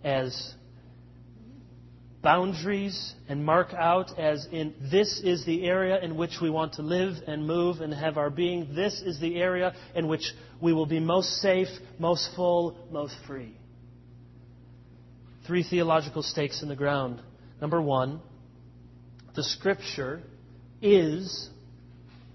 as 0.03 0.55
boundaries 2.23 3.15
and 3.29 3.45
mark 3.45 3.75
out 3.75 4.19
as 4.19 4.47
in 4.51 4.75
this 4.91 5.21
is 5.23 5.45
the 5.45 5.67
area 5.67 6.01
in 6.01 6.17
which 6.17 6.39
we 6.41 6.49
want 6.49 6.73
to 6.73 6.83
live 6.83 7.15
and 7.27 7.47
move 7.47 7.81
and 7.81 7.93
have 7.93 8.17
our 8.17 8.31
being. 8.31 8.75
This 8.75 9.01
is 9.01 9.21
the 9.21 9.37
area 9.37 9.75
in 9.95 10.09
which 10.09 10.33
we 10.61 10.73
will 10.73 10.87
be 10.87 11.01
most 11.01 11.29
safe, 11.41 11.69
most 11.99 12.31
full, 12.35 12.77
most 12.91 13.15
free. 13.27 13.55
Three 15.47 15.63
theological 15.63 16.23
stakes 16.23 16.63
in 16.63 16.69
the 16.69 16.77
ground. 16.77 17.21
Number 17.61 17.81
one, 17.81 18.21
the 19.37 19.45
Scripture 19.45 20.23
is 20.81 21.51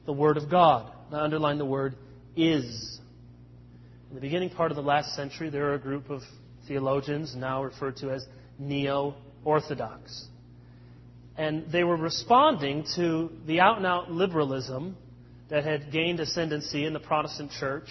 the 0.05 0.13
Word 0.13 0.37
of 0.37 0.49
God. 0.49 0.91
Now, 1.11 1.23
underline 1.23 1.57
the 1.57 1.65
word 1.65 1.95
is. 2.35 2.99
In 4.09 4.15
the 4.15 4.21
beginning 4.21 4.49
part 4.49 4.71
of 4.71 4.75
the 4.75 4.81
last 4.81 5.15
century, 5.15 5.51
there 5.51 5.65
were 5.65 5.75
a 5.75 5.79
group 5.79 6.09
of 6.09 6.21
theologians, 6.67 7.35
now 7.35 7.63
referred 7.63 7.97
to 7.97 8.09
as 8.09 8.25
neo 8.57 9.13
Orthodox. 9.45 10.27
And 11.37 11.71
they 11.71 11.83
were 11.83 11.95
responding 11.95 12.85
to 12.95 13.29
the 13.45 13.59
out 13.59 13.77
and 13.77 13.85
out 13.85 14.11
liberalism 14.11 14.97
that 15.49 15.63
had 15.63 15.91
gained 15.91 16.19
ascendancy 16.19 16.85
in 16.85 16.93
the 16.93 16.99
Protestant 16.99 17.51
church, 17.51 17.87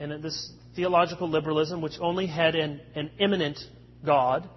and 0.00 0.22
this 0.22 0.50
theological 0.74 1.28
liberalism, 1.28 1.80
which 1.80 1.94
only 2.00 2.26
had 2.26 2.56
an, 2.56 2.80
an 2.96 3.10
immanent 3.18 3.58
God. 4.04 4.48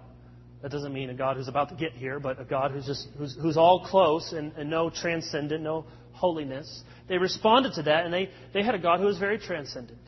That 0.60 0.72
doesn't 0.72 0.92
mean 0.92 1.08
a 1.08 1.14
God 1.14 1.36
who's 1.36 1.48
about 1.48 1.68
to 1.70 1.76
get 1.76 1.92
here, 1.92 2.18
but 2.18 2.40
a 2.40 2.44
God 2.44 2.72
who's 2.72 2.86
just 2.86 3.08
who's, 3.16 3.36
who's 3.40 3.56
all 3.56 3.86
close 3.86 4.32
and, 4.32 4.52
and 4.56 4.68
no 4.68 4.90
transcendent, 4.90 5.62
no 5.62 5.86
holiness. 6.12 6.82
They 7.08 7.16
responded 7.16 7.74
to 7.74 7.82
that, 7.84 8.04
and 8.04 8.12
they, 8.12 8.28
they 8.52 8.62
had 8.62 8.74
a 8.74 8.78
God 8.78 9.00
who 9.00 9.06
was 9.06 9.18
very 9.18 9.38
transcendent, 9.38 10.00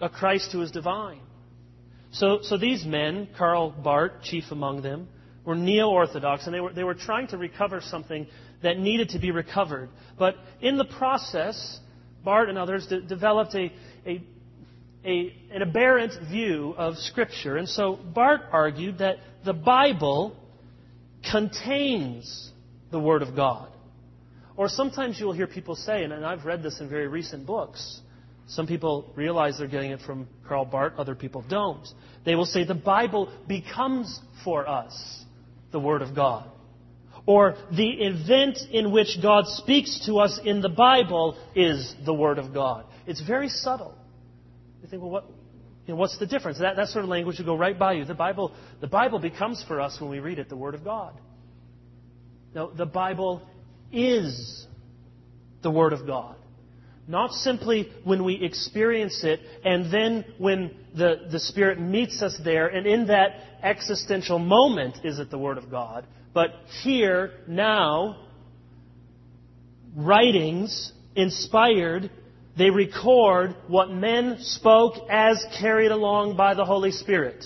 a 0.00 0.08
Christ 0.08 0.52
who 0.52 0.62
is 0.62 0.70
divine. 0.70 1.20
So, 2.12 2.38
so 2.42 2.56
these 2.56 2.84
men, 2.84 3.28
Karl 3.36 3.70
Barth, 3.70 4.22
chief 4.22 4.44
among 4.50 4.82
them, 4.82 5.08
were 5.44 5.54
neo 5.54 5.88
Orthodox, 5.88 6.46
and 6.46 6.54
they 6.54 6.60
were, 6.60 6.72
they 6.72 6.84
were 6.84 6.94
trying 6.94 7.26
to 7.28 7.38
recover 7.38 7.80
something 7.80 8.26
that 8.62 8.78
needed 8.78 9.10
to 9.10 9.18
be 9.18 9.30
recovered. 9.30 9.90
But 10.18 10.36
in 10.60 10.76
the 10.76 10.84
process, 10.84 11.80
Barth 12.24 12.48
and 12.48 12.56
others 12.56 12.86
de- 12.86 13.02
developed 13.02 13.54
a, 13.54 13.72
a, 14.06 14.22
a, 15.04 15.36
an 15.52 15.62
aberrant 15.62 16.12
view 16.30 16.74
of 16.78 16.96
Scripture. 16.96 17.56
And 17.56 17.68
so 17.68 17.96
Barth 17.96 18.42
argued 18.52 18.98
that 18.98 19.16
the 19.44 19.52
Bible 19.52 20.36
contains 21.30 22.50
the 22.90 23.00
Word 23.00 23.22
of 23.22 23.36
God. 23.36 23.68
Or 24.56 24.68
sometimes 24.68 25.18
you 25.18 25.26
will 25.26 25.32
hear 25.32 25.48
people 25.48 25.74
say, 25.74 26.04
and 26.04 26.24
I've 26.24 26.44
read 26.44 26.62
this 26.62 26.80
in 26.80 26.88
very 26.88 27.08
recent 27.08 27.44
books, 27.44 28.00
some 28.46 28.66
people 28.66 29.12
realize 29.16 29.58
they're 29.58 29.66
getting 29.66 29.90
it 29.90 30.00
from 30.00 30.28
Karl 30.46 30.64
Barth, 30.64 30.94
other 30.98 31.14
people 31.14 31.44
don't. 31.48 31.86
They 32.24 32.34
will 32.34 32.44
say 32.44 32.64
the 32.64 32.74
Bible 32.74 33.32
becomes 33.48 34.20
for 34.44 34.68
us 34.68 35.24
the 35.72 35.80
Word 35.80 36.02
of 36.02 36.14
God. 36.14 36.50
Or 37.26 37.56
the 37.74 37.88
event 37.88 38.58
in 38.70 38.92
which 38.92 39.18
God 39.22 39.46
speaks 39.46 40.04
to 40.06 40.18
us 40.18 40.38
in 40.44 40.60
the 40.60 40.68
Bible 40.68 41.38
is 41.54 41.94
the 42.04 42.12
Word 42.12 42.38
of 42.38 42.52
God. 42.52 42.84
It's 43.06 43.22
very 43.22 43.48
subtle. 43.48 43.96
You 44.82 44.88
think, 44.88 45.00
well, 45.02 45.10
what, 45.10 45.24
you 45.86 45.94
know, 45.94 46.00
what's 46.00 46.18
the 46.18 46.26
difference? 46.26 46.58
That, 46.58 46.76
that 46.76 46.88
sort 46.88 47.04
of 47.04 47.08
language 47.08 47.38
will 47.38 47.46
go 47.46 47.56
right 47.56 47.78
by 47.78 47.94
you. 47.94 48.04
The 48.04 48.14
Bible, 48.14 48.54
the 48.82 48.86
Bible 48.86 49.18
becomes 49.18 49.64
for 49.66 49.80
us 49.80 49.98
when 50.00 50.10
we 50.10 50.18
read 50.18 50.38
it 50.38 50.50
the 50.50 50.56
Word 50.56 50.74
of 50.74 50.84
God. 50.84 51.18
No, 52.54 52.70
the 52.70 52.86
Bible 52.86 53.42
is 53.90 54.66
the 55.62 55.70
Word 55.70 55.94
of 55.94 56.06
God. 56.06 56.36
Not 57.06 57.32
simply 57.32 57.90
when 58.04 58.24
we 58.24 58.42
experience 58.42 59.24
it 59.24 59.40
and 59.64 59.92
then 59.92 60.24
when 60.38 60.70
the, 60.94 61.26
the 61.30 61.38
Spirit 61.38 61.78
meets 61.78 62.22
us 62.22 62.38
there 62.42 62.68
and 62.68 62.86
in 62.86 63.08
that 63.08 63.32
existential 63.62 64.38
moment 64.38 65.04
is 65.04 65.18
it 65.18 65.30
the 65.30 65.38
Word 65.38 65.58
of 65.58 65.70
God, 65.70 66.06
but 66.32 66.50
here, 66.82 67.30
now, 67.46 68.26
writings 69.94 70.92
inspired, 71.14 72.10
they 72.56 72.70
record 72.70 73.54
what 73.68 73.90
men 73.90 74.38
spoke 74.40 74.94
as 75.10 75.44
carried 75.58 75.92
along 75.92 76.36
by 76.36 76.54
the 76.54 76.64
Holy 76.64 76.90
Spirit. 76.90 77.44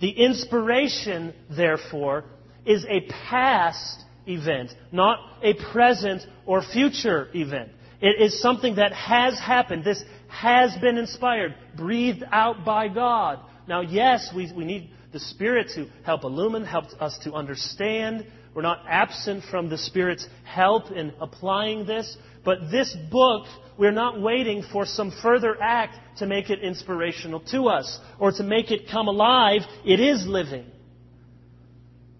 The 0.00 0.10
inspiration, 0.10 1.34
therefore, 1.50 2.24
is 2.64 2.84
a 2.88 3.02
past 3.28 4.00
event, 4.26 4.74
not 4.92 5.18
a 5.42 5.54
present 5.72 6.22
or 6.46 6.62
future 6.62 7.28
event. 7.34 7.70
It 8.00 8.20
is 8.20 8.40
something 8.40 8.76
that 8.76 8.92
has 8.92 9.38
happened. 9.38 9.84
This 9.84 10.02
has 10.28 10.74
been 10.80 10.96
inspired, 10.96 11.54
breathed 11.76 12.24
out 12.30 12.64
by 12.64 12.88
God. 12.88 13.40
Now, 13.68 13.82
yes, 13.82 14.30
we, 14.34 14.50
we 14.56 14.64
need 14.64 14.90
the 15.12 15.20
Spirit 15.20 15.68
to 15.74 15.86
help 16.04 16.24
illumine, 16.24 16.64
help 16.64 16.86
us 17.00 17.18
to 17.24 17.34
understand. 17.34 18.26
We're 18.54 18.62
not 18.62 18.84
absent 18.88 19.44
from 19.50 19.68
the 19.68 19.78
Spirit's 19.78 20.26
help 20.44 20.90
in 20.90 21.12
applying 21.20 21.86
this. 21.86 22.16
But 22.44 22.70
this 22.70 22.96
book, 23.10 23.46
we're 23.76 23.90
not 23.90 24.20
waiting 24.20 24.64
for 24.72 24.86
some 24.86 25.12
further 25.22 25.60
act 25.60 26.18
to 26.18 26.26
make 26.26 26.48
it 26.48 26.60
inspirational 26.60 27.40
to 27.50 27.64
us 27.64 27.98
or 28.18 28.32
to 28.32 28.42
make 28.42 28.70
it 28.70 28.88
come 28.90 29.08
alive. 29.08 29.62
It 29.84 30.00
is 30.00 30.26
living. 30.26 30.66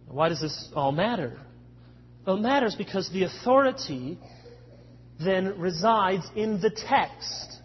Why 0.08 0.28
does 0.28 0.40
this 0.40 0.70
all 0.74 0.92
matter? 0.92 1.38
Well, 2.26 2.36
it 2.36 2.40
matters 2.40 2.74
because 2.74 3.10
the 3.10 3.24
authority 3.24 4.18
then 5.22 5.58
resides 5.58 6.28
in 6.34 6.60
the 6.60 6.70
text, 6.70 7.60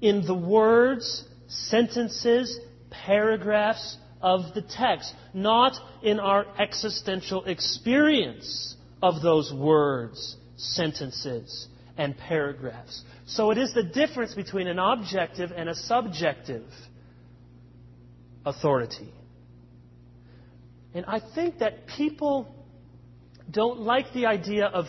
in 0.00 0.24
the 0.26 0.34
words, 0.34 1.24
sentences, 1.48 2.58
paragraphs 2.90 3.96
of 4.20 4.54
the 4.54 4.62
text, 4.62 5.12
not 5.34 5.72
in 6.02 6.20
our 6.20 6.46
existential 6.58 7.44
experience 7.44 8.76
of 9.02 9.20
those 9.22 9.52
words, 9.52 10.36
sentences, 10.56 11.68
and 11.96 12.16
paragraphs. 12.16 13.02
So 13.26 13.50
it 13.50 13.58
is 13.58 13.74
the 13.74 13.82
difference 13.82 14.34
between 14.34 14.68
an 14.68 14.78
objective 14.78 15.50
and 15.54 15.68
a 15.68 15.74
subjective 15.74 16.66
authority. 18.44 19.12
And 20.94 21.04
I 21.06 21.20
think 21.34 21.58
that 21.58 21.86
people 21.86 22.54
don't 23.50 23.80
like 23.80 24.12
the 24.12 24.26
idea 24.26 24.66
of 24.66 24.86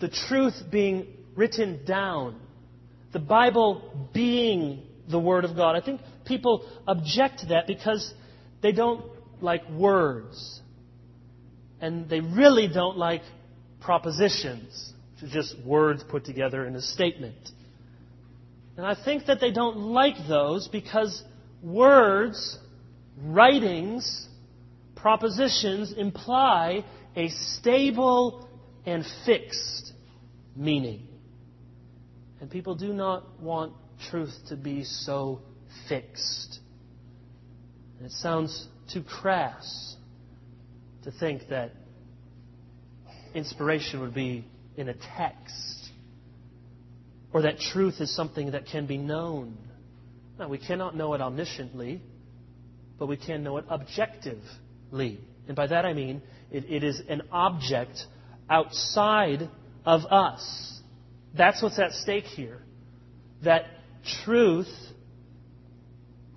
the 0.00 0.08
truth 0.08 0.54
being 0.70 1.06
written 1.34 1.84
down, 1.84 2.40
the 3.12 3.18
Bible 3.18 4.08
being 4.12 4.82
the 5.08 5.18
Word 5.18 5.44
of 5.44 5.56
God. 5.56 5.76
I 5.76 5.84
think 5.84 6.00
people 6.24 6.68
object 6.86 7.40
to 7.40 7.46
that 7.46 7.66
because 7.66 8.12
they 8.62 8.72
don't 8.72 9.04
like 9.40 9.68
words. 9.70 10.60
And 11.80 12.08
they 12.08 12.20
really 12.20 12.68
don't 12.68 12.96
like 12.96 13.22
propositions, 13.80 14.92
which 15.12 15.30
are 15.30 15.34
just 15.34 15.58
words 15.64 16.02
put 16.08 16.24
together 16.24 16.66
in 16.66 16.74
a 16.74 16.80
statement. 16.80 17.50
And 18.76 18.86
I 18.86 18.96
think 19.04 19.26
that 19.26 19.40
they 19.40 19.52
don't 19.52 19.76
like 19.76 20.16
those 20.28 20.66
because 20.68 21.22
words, 21.62 22.58
writings, 23.22 24.26
propositions 24.96 25.92
imply 25.92 26.84
a 27.14 27.28
stable 27.28 28.48
and 28.86 29.04
fixed 29.24 29.92
meaning. 30.56 31.06
And 32.40 32.50
people 32.50 32.74
do 32.74 32.92
not 32.92 33.40
want 33.40 33.72
truth 34.10 34.34
to 34.48 34.56
be 34.56 34.84
so 34.84 35.40
fixed. 35.88 36.58
And 37.98 38.06
it 38.06 38.12
sounds 38.12 38.68
too 38.92 39.02
crass 39.02 39.96
to 41.04 41.10
think 41.10 41.48
that 41.48 41.72
inspiration 43.34 44.00
would 44.00 44.14
be 44.14 44.44
in 44.76 44.88
a 44.88 44.94
text 44.94 45.90
or 47.32 47.42
that 47.42 47.58
truth 47.58 48.00
is 48.00 48.14
something 48.14 48.52
that 48.52 48.66
can 48.66 48.86
be 48.86 48.96
known. 48.96 49.56
Now, 50.38 50.48
we 50.48 50.58
cannot 50.58 50.96
know 50.96 51.14
it 51.14 51.20
omnisciently, 51.20 52.00
but 52.98 53.06
we 53.06 53.16
can 53.16 53.42
know 53.42 53.56
it 53.58 53.64
objectively. 53.68 55.18
And 55.46 55.56
by 55.56 55.66
that 55.66 55.84
I 55.84 55.92
mean 55.92 56.22
it, 56.50 56.64
it 56.68 56.84
is 56.84 57.00
an 57.08 57.22
object 57.32 57.98
outside 58.48 59.48
of 59.84 60.02
us. 60.10 60.80
That's 61.36 61.62
what's 61.62 61.78
at 61.78 61.92
stake 61.92 62.24
here. 62.24 62.60
That 63.42 63.66
truth, 64.24 64.72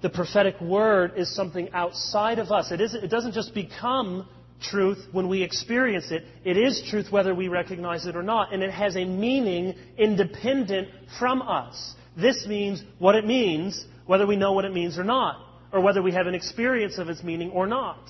the 0.02 0.10
prophetic 0.10 0.60
word, 0.60 1.13
is 1.17 1.34
something 1.36 1.70
outside 1.74 2.39
of 2.39 2.52
us. 2.52 2.72
It, 2.72 2.82
it 2.82 3.10
doesn't 3.10 3.34
just 3.34 3.54
become 3.54 4.28
truth 4.62 5.06
when 5.12 5.28
we 5.28 5.43
experience 5.43 6.12
it. 6.12 6.24
It 6.43 6.58
is 6.58 6.84
truth 6.89 7.12
whether 7.12 7.36
we 7.36 7.48
recognize 7.48 8.06
it 8.06 8.15
or 8.15 8.24
not. 8.24 8.54
And 8.54 8.63
it 8.63 8.72
has 8.72 8.96
a 8.96 9.06
meaning 9.06 9.76
independent 9.98 10.89
from 11.20 11.41
us. 11.41 11.93
This 12.15 12.46
means 12.48 12.84
what 12.98 13.15
it 13.15 13.26
means, 13.26 13.86
whether 14.08 14.26
we 14.26 14.36
know 14.36 14.54
what 14.54 14.65
it 14.65 14.74
means 14.74 14.98
or 14.98 15.04
not, 15.04 15.39
or 15.72 15.82
whether 15.82 16.02
we 16.02 16.13
have 16.13 16.26
an 16.26 16.34
experience 16.34 16.98
of 16.98 17.10
its 17.10 17.24
meaning 17.24 17.52
or 17.52 17.67
not. 17.67 18.10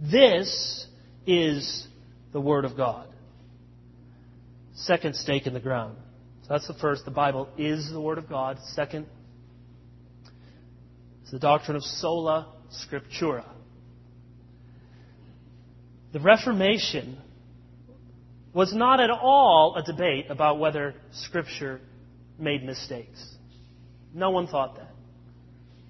This 0.00 0.86
is 1.26 1.87
the 2.32 2.40
Word 2.40 2.64
of 2.64 2.76
God. 2.76 3.08
Second 4.74 5.16
stake 5.16 5.46
in 5.46 5.54
the 5.54 5.60
ground. 5.60 5.96
So 6.42 6.48
that's 6.50 6.68
the 6.68 6.74
first. 6.74 7.04
The 7.04 7.10
Bible 7.10 7.48
is 7.56 7.90
the 7.90 8.00
Word 8.00 8.18
of 8.18 8.28
God. 8.28 8.58
Second, 8.74 9.06
it's 11.22 11.30
the 11.30 11.38
doctrine 11.38 11.76
of 11.76 11.82
sola 11.82 12.52
scriptura. 12.70 13.44
The 16.12 16.20
Reformation 16.20 17.18
was 18.54 18.72
not 18.72 18.98
at 19.00 19.10
all 19.10 19.76
a 19.76 19.82
debate 19.82 20.26
about 20.30 20.58
whether 20.58 20.94
Scripture 21.12 21.80
made 22.38 22.64
mistakes. 22.64 23.36
No 24.14 24.30
one 24.30 24.46
thought 24.46 24.76
that. 24.76 24.90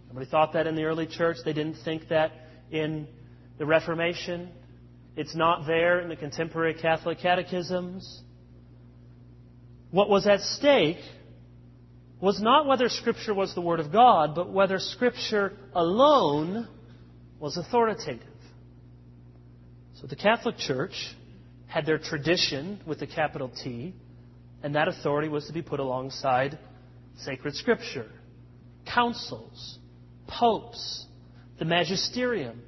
Nobody 0.09 0.27
thought 0.29 0.55
that 0.55 0.67
in 0.67 0.75
the 0.75 0.85
early 0.85 1.07
church. 1.07 1.37
They 1.45 1.53
didn't 1.53 1.77
think 1.85 2.09
that 2.09 2.33
in 2.71 3.07
the 3.59 3.67
Reformation. 3.67 4.51
It's 5.19 5.35
not 5.35 5.67
there 5.67 5.99
in 5.99 6.09
the 6.09 6.15
contemporary 6.15 6.75
Catholic 6.75 7.19
catechisms. 7.19 8.23
What 9.91 10.09
was 10.09 10.29
at 10.29 10.41
stake 10.43 11.01
was 12.21 12.41
not 12.41 12.69
whether 12.69 12.89
Scripture 12.89 13.35
was 13.35 13.53
the 13.53 13.61
Word 13.61 13.81
of 13.81 13.91
God, 13.91 14.37
but 14.37 14.53
whether 14.53 14.79
Scripture 14.79 15.55
alone 15.75 16.69
was 17.41 17.57
authoritative. 17.57 18.23
So 20.01 20.07
the 20.07 20.15
Catholic 20.15 20.57
Church 20.57 21.17
had 21.67 21.85
their 21.85 21.99
tradition 21.99 22.81
with 22.87 23.01
the 23.01 23.09
capital 23.09 23.49
T, 23.49 23.97
and 24.63 24.77
that 24.77 24.87
authority 24.87 25.29
was 25.29 25.49
to 25.49 25.53
be 25.53 25.63
put 25.63 25.81
alongside 25.81 26.57
sacred 27.25 27.57
Scripture, 27.57 28.07
councils, 28.87 29.81
popes, 30.29 31.07
the 31.59 31.65
magisterium. 31.65 32.63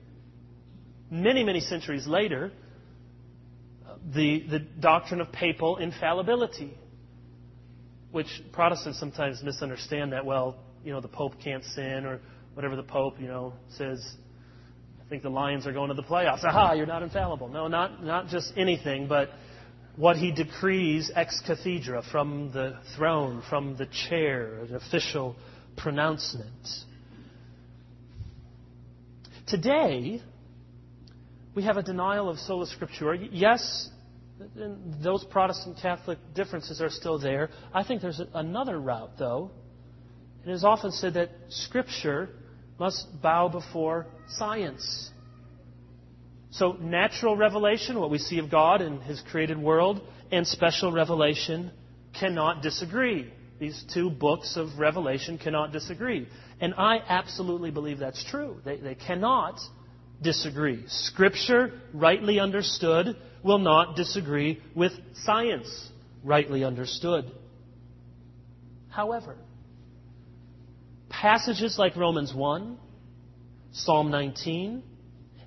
Many, 1.10 1.42
many 1.42 1.60
centuries 1.60 2.06
later, 2.06 2.52
the, 4.14 4.44
the 4.48 4.58
doctrine 4.60 5.20
of 5.20 5.32
papal 5.32 5.76
infallibility, 5.76 6.76
which 8.12 8.28
Protestants 8.52 8.98
sometimes 8.98 9.42
misunderstand 9.42 10.12
that, 10.12 10.24
well, 10.24 10.56
you 10.84 10.92
know, 10.92 11.00
the 11.00 11.08
Pope 11.08 11.34
can't 11.42 11.64
sin 11.64 12.06
or 12.06 12.20
whatever 12.54 12.76
the 12.76 12.82
Pope, 12.82 13.20
you 13.20 13.28
know, 13.28 13.52
says. 13.76 14.14
I 15.04 15.08
think 15.10 15.24
the 15.24 15.28
Lions 15.28 15.66
are 15.66 15.72
going 15.72 15.88
to 15.88 15.94
the 15.94 16.04
playoffs. 16.04 16.44
Aha, 16.44 16.74
you're 16.74 16.86
not 16.86 17.02
infallible. 17.02 17.48
No, 17.48 17.66
not, 17.66 18.04
not 18.04 18.28
just 18.28 18.52
anything, 18.56 19.08
but 19.08 19.30
what 19.96 20.16
he 20.16 20.30
decrees 20.30 21.10
ex 21.14 21.42
cathedra 21.44 22.02
from 22.12 22.52
the 22.52 22.78
throne, 22.96 23.42
from 23.50 23.76
the 23.76 23.86
chair, 24.08 24.60
an 24.60 24.76
official 24.76 25.34
pronouncement. 25.76 26.68
Today, 29.48 30.22
we 31.54 31.62
have 31.64 31.76
a 31.76 31.82
denial 31.82 32.28
of 32.28 32.38
sola 32.38 32.66
scriptura. 32.66 33.28
Yes, 33.32 33.90
those 35.02 35.24
Protestant 35.24 35.78
Catholic 35.80 36.18
differences 36.34 36.80
are 36.80 36.90
still 36.90 37.18
there. 37.18 37.50
I 37.74 37.84
think 37.84 38.00
there's 38.02 38.20
another 38.34 38.80
route, 38.80 39.12
though. 39.18 39.50
It 40.46 40.50
is 40.50 40.64
often 40.64 40.92
said 40.92 41.14
that 41.14 41.30
Scripture 41.50 42.30
must 42.78 43.06
bow 43.20 43.48
before 43.48 44.06
science. 44.28 45.10
So, 46.52 46.72
natural 46.72 47.36
revelation, 47.36 48.00
what 48.00 48.10
we 48.10 48.18
see 48.18 48.38
of 48.38 48.50
God 48.50 48.80
in 48.80 49.00
His 49.00 49.22
created 49.30 49.58
world, 49.58 50.00
and 50.32 50.46
special 50.46 50.90
revelation 50.90 51.70
cannot 52.18 52.62
disagree. 52.62 53.32
These 53.58 53.84
two 53.92 54.08
books 54.08 54.56
of 54.56 54.78
Revelation 54.78 55.36
cannot 55.36 55.70
disagree. 55.70 56.26
And 56.60 56.74
I 56.78 56.98
absolutely 57.06 57.70
believe 57.70 57.98
that's 57.98 58.24
true. 58.24 58.56
They, 58.64 58.78
they 58.78 58.94
cannot 58.94 59.60
disagree. 60.22 60.84
Scripture, 60.88 61.80
rightly 61.92 62.40
understood, 62.40 63.16
will 63.42 63.58
not 63.58 63.96
disagree 63.96 64.60
with 64.74 64.92
science, 65.24 65.90
rightly 66.22 66.64
understood. 66.64 67.30
However, 68.88 69.36
passages 71.08 71.76
like 71.78 71.96
Romans 71.96 72.34
1, 72.34 72.76
Psalm 73.72 74.10
19, 74.10 74.82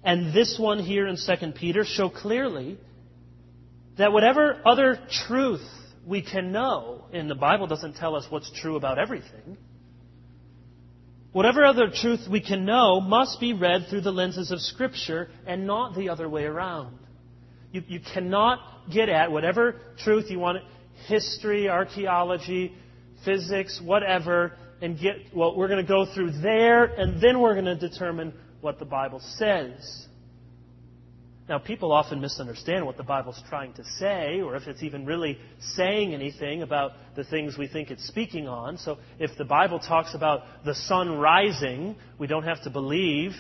and 0.04 0.34
this 0.34 0.58
one 0.60 0.80
here 0.80 1.08
in 1.08 1.18
2 1.18 1.52
Peter 1.54 1.84
show 1.86 2.10
clearly 2.10 2.78
that 3.98 4.12
whatever 4.12 4.62
other 4.66 5.00
truth 5.28 5.66
we 6.06 6.22
can 6.22 6.52
know, 6.52 7.06
and 7.14 7.30
the 7.30 7.36
Bible 7.36 7.68
doesn't 7.68 7.96
tell 7.96 8.16
us 8.16 8.26
what's 8.30 8.52
true 8.60 8.76
about 8.76 8.98
everything, 8.98 9.58
whatever 11.34 11.66
other 11.66 11.90
truth 11.94 12.22
we 12.30 12.40
can 12.40 12.64
know 12.64 13.02
must 13.02 13.40
be 13.40 13.54
read 13.54 13.88
through 13.90 14.02
the 14.02 14.12
lenses 14.12 14.52
of 14.52 14.62
Scripture 14.62 15.30
and 15.46 15.68
not 15.68 15.96
the 15.96 16.10
other 16.10 16.30
way 16.30 16.46
around. 16.46 16.98
You, 17.72 17.84
you 17.88 18.00
cannot 18.14 18.60
get 18.92 19.10
at 19.10 19.32
whatever 19.32 19.76
truth 19.98 20.26
you 20.30 20.40
want, 20.40 20.60
history, 21.08 21.68
archaeology, 21.68 22.74
physics, 23.26 23.82
whatever, 23.84 24.54
and 24.82 25.00
get, 25.00 25.16
well, 25.34 25.56
we're 25.56 25.68
going 25.68 25.84
to 25.84 25.88
go 25.88 26.06
through 26.14 26.40
there, 26.42 26.86
and 26.86 27.22
then 27.22 27.40
we're 27.40 27.54
going 27.54 27.66
to 27.66 27.76
determine 27.76 28.34
what 28.62 28.80
the 28.80 28.86
Bible 28.86 29.22
says. 29.38 30.08
Now, 31.50 31.58
people 31.58 31.92
often 31.92 32.22
misunderstand 32.22 32.86
what 32.86 32.96
the 32.96 33.04
Bible's 33.04 33.42
trying 33.50 33.74
to 33.74 33.84
say, 33.84 34.40
or 34.40 34.56
if 34.56 34.68
it's 34.68 34.82
even 34.82 35.06
really 35.06 35.38
saying 35.76 36.14
anything 36.14 36.62
about 36.62 36.92
the 37.18 37.26
things 37.26 37.58
we 37.58 37.68
think 37.68 37.92
it's 37.92 38.08
speaking 38.08 38.48
on. 38.48 38.78
So, 38.78 38.98
if 39.20 39.32
the 39.38 39.44
Bible 39.44 39.80
talks 39.80 40.16
about 40.16 40.44
the 40.64 40.74
sun 40.74 41.18
rising, 41.18 41.98
we 42.18 42.28
don't 42.28 42.46
have 42.46 42.64
to 42.64 42.70
believe 42.70 43.34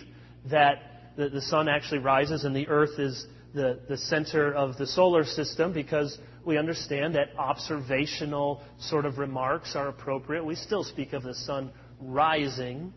that 0.51 1.13
the, 1.15 1.29
the 1.29 1.41
sun 1.41 1.69
actually 1.69 1.99
rises 1.99 2.43
and 2.43 2.53
the 2.53 2.67
earth 2.67 2.99
is 2.99 3.25
the, 3.53 3.79
the 3.87 3.97
center 3.97 4.53
of 4.53 4.77
the 4.77 4.87
solar 4.87 5.23
system 5.23 5.71
because 5.71 6.17
we 6.43 6.57
understand 6.57 7.15
that 7.15 7.29
observational 7.37 8.61
sort 8.79 9.05
of 9.05 9.17
remarks 9.17 9.77
are 9.77 9.87
appropriate. 9.87 10.43
We 10.43 10.55
still 10.55 10.83
speak 10.83 11.13
of 11.13 11.23
the 11.23 11.35
sun 11.35 11.71
rising. 12.01 12.93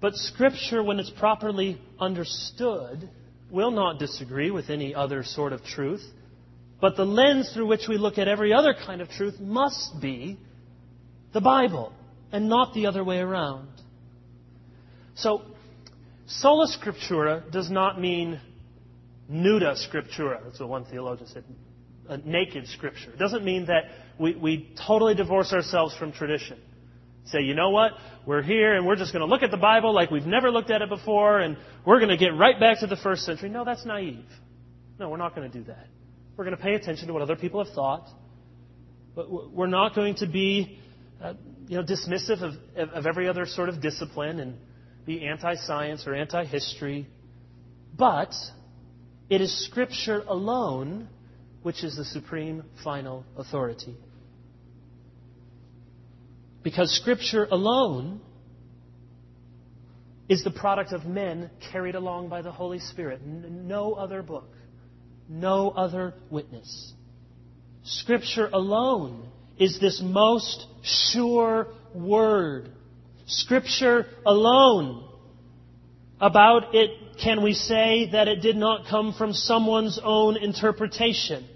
But 0.00 0.14
Scripture, 0.14 0.84
when 0.84 1.00
it's 1.00 1.10
properly 1.10 1.80
understood, 1.98 3.08
will 3.54 3.70
not 3.70 3.98
disagree 3.98 4.50
with 4.50 4.68
any 4.68 4.94
other 4.94 5.22
sort 5.22 5.52
of 5.52 5.64
truth. 5.64 6.02
But 6.80 6.96
the 6.96 7.06
lens 7.06 7.50
through 7.54 7.68
which 7.68 7.88
we 7.88 7.96
look 7.96 8.18
at 8.18 8.28
every 8.28 8.52
other 8.52 8.74
kind 8.74 9.00
of 9.00 9.08
truth 9.08 9.40
must 9.40 10.00
be 10.02 10.38
the 11.32 11.40
Bible 11.40 11.92
and 12.32 12.48
not 12.48 12.74
the 12.74 12.86
other 12.86 13.04
way 13.04 13.18
around. 13.18 13.68
So, 15.14 15.42
sola 16.26 16.66
scriptura 16.66 17.50
does 17.50 17.70
not 17.70 18.00
mean 18.00 18.40
nuda 19.30 19.76
scriptura. 19.88 20.42
That's 20.44 20.60
what 20.60 20.68
one 20.68 20.84
theologian 20.84 21.28
said. 21.28 21.44
A 22.08 22.18
naked 22.18 22.66
scripture. 22.68 23.12
It 23.12 23.18
doesn't 23.18 23.44
mean 23.44 23.66
that 23.66 23.84
we, 24.18 24.34
we 24.34 24.74
totally 24.86 25.14
divorce 25.14 25.52
ourselves 25.52 25.96
from 25.96 26.12
tradition. 26.12 26.58
Say, 27.26 27.40
you 27.40 27.54
know 27.54 27.70
what? 27.70 27.92
We're 28.26 28.42
here 28.42 28.74
and 28.74 28.86
we're 28.86 28.96
just 28.96 29.12
going 29.12 29.26
to 29.26 29.26
look 29.26 29.42
at 29.42 29.50
the 29.50 29.56
Bible 29.56 29.94
like 29.94 30.10
we've 30.10 30.26
never 30.26 30.50
looked 30.50 30.70
at 30.70 30.82
it 30.82 30.88
before 30.88 31.40
and 31.40 31.56
we're 31.86 31.98
going 31.98 32.10
to 32.10 32.16
get 32.16 32.36
right 32.36 32.58
back 32.58 32.80
to 32.80 32.86
the 32.86 32.96
first 32.96 33.22
century. 33.22 33.48
No, 33.48 33.64
that's 33.64 33.86
naive. 33.86 34.26
No, 34.98 35.08
we're 35.08 35.16
not 35.16 35.34
going 35.34 35.50
to 35.50 35.58
do 35.58 35.64
that. 35.64 35.86
We're 36.36 36.44
going 36.44 36.56
to 36.56 36.62
pay 36.62 36.74
attention 36.74 37.06
to 37.06 37.12
what 37.12 37.22
other 37.22 37.36
people 37.36 37.64
have 37.64 37.72
thought. 37.74 38.08
But 39.14 39.30
we're 39.52 39.68
not 39.68 39.94
going 39.94 40.16
to 40.16 40.26
be 40.26 40.78
uh, 41.22 41.34
you 41.66 41.76
know, 41.76 41.84
dismissive 41.84 42.42
of, 42.42 42.54
of 42.76 43.06
every 43.06 43.28
other 43.28 43.46
sort 43.46 43.68
of 43.68 43.80
discipline 43.80 44.40
and 44.40 44.56
be 45.06 45.26
anti 45.26 45.54
science 45.54 46.06
or 46.06 46.14
anti 46.14 46.44
history. 46.44 47.06
But 47.96 48.34
it 49.30 49.40
is 49.40 49.66
Scripture 49.66 50.22
alone 50.26 51.08
which 51.64 51.82
is 51.82 51.96
the 51.96 52.04
supreme 52.04 52.62
final 52.84 53.24
authority. 53.38 53.96
Because 56.64 56.90
Scripture 56.96 57.46
alone 57.50 58.20
is 60.28 60.42
the 60.42 60.50
product 60.50 60.92
of 60.92 61.04
men 61.04 61.50
carried 61.70 61.94
along 61.94 62.30
by 62.30 62.42
the 62.42 62.50
Holy 62.50 62.78
Spirit. 62.78 63.20
No 63.24 63.92
other 63.92 64.22
book, 64.22 64.48
no 65.28 65.70
other 65.70 66.14
witness. 66.30 66.94
Scripture 67.84 68.48
alone 68.50 69.28
is 69.58 69.78
this 69.78 70.00
most 70.02 70.66
sure 70.82 71.68
word. 71.94 72.70
Scripture 73.26 74.06
alone 74.24 75.06
about 76.18 76.74
it 76.74 76.90
can 77.22 77.42
we 77.42 77.52
say 77.52 78.08
that 78.12 78.26
it 78.26 78.40
did 78.40 78.56
not 78.56 78.86
come 78.88 79.12
from 79.12 79.34
someone's 79.34 80.00
own 80.02 80.38
interpretation? 80.38 81.46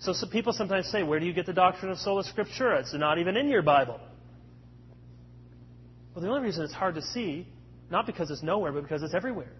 So 0.00 0.12
some 0.12 0.28
people 0.28 0.52
sometimes 0.52 0.88
say, 0.88 1.02
where 1.02 1.18
do 1.18 1.26
you 1.26 1.32
get 1.32 1.46
the 1.46 1.52
doctrine 1.52 1.90
of 1.90 1.98
sola 1.98 2.24
scriptura? 2.24 2.80
It's 2.80 2.94
not 2.94 3.18
even 3.18 3.36
in 3.36 3.48
your 3.48 3.62
Bible. 3.62 3.98
Well, 6.14 6.22
the 6.22 6.28
only 6.28 6.42
reason 6.42 6.64
it's 6.64 6.72
hard 6.72 6.96
to 6.96 7.02
see, 7.02 7.46
not 7.90 8.06
because 8.06 8.30
it's 8.30 8.42
nowhere, 8.42 8.72
but 8.72 8.82
because 8.82 9.02
it's 9.02 9.14
everywhere. 9.14 9.52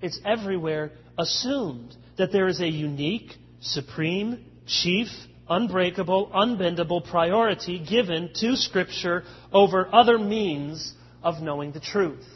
It's 0.00 0.20
everywhere 0.24 0.92
assumed 1.18 1.96
that 2.16 2.32
there 2.32 2.48
is 2.48 2.60
a 2.60 2.68
unique, 2.68 3.32
supreme, 3.60 4.44
chief, 4.66 5.08
unbreakable, 5.48 6.30
unbendable 6.34 7.08
priority 7.08 7.78
given 7.78 8.30
to 8.34 8.56
Scripture 8.56 9.24
over 9.52 9.88
other 9.92 10.18
means 10.18 10.92
of 11.22 11.40
knowing 11.40 11.72
the 11.72 11.80
truth. 11.80 12.26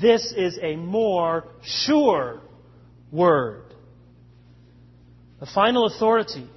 This 0.00 0.32
is 0.36 0.58
a 0.62 0.76
more 0.76 1.46
sure 1.62 2.40
word. 3.10 3.64
The 5.40 5.46
final 5.46 5.86
authority 5.86 6.48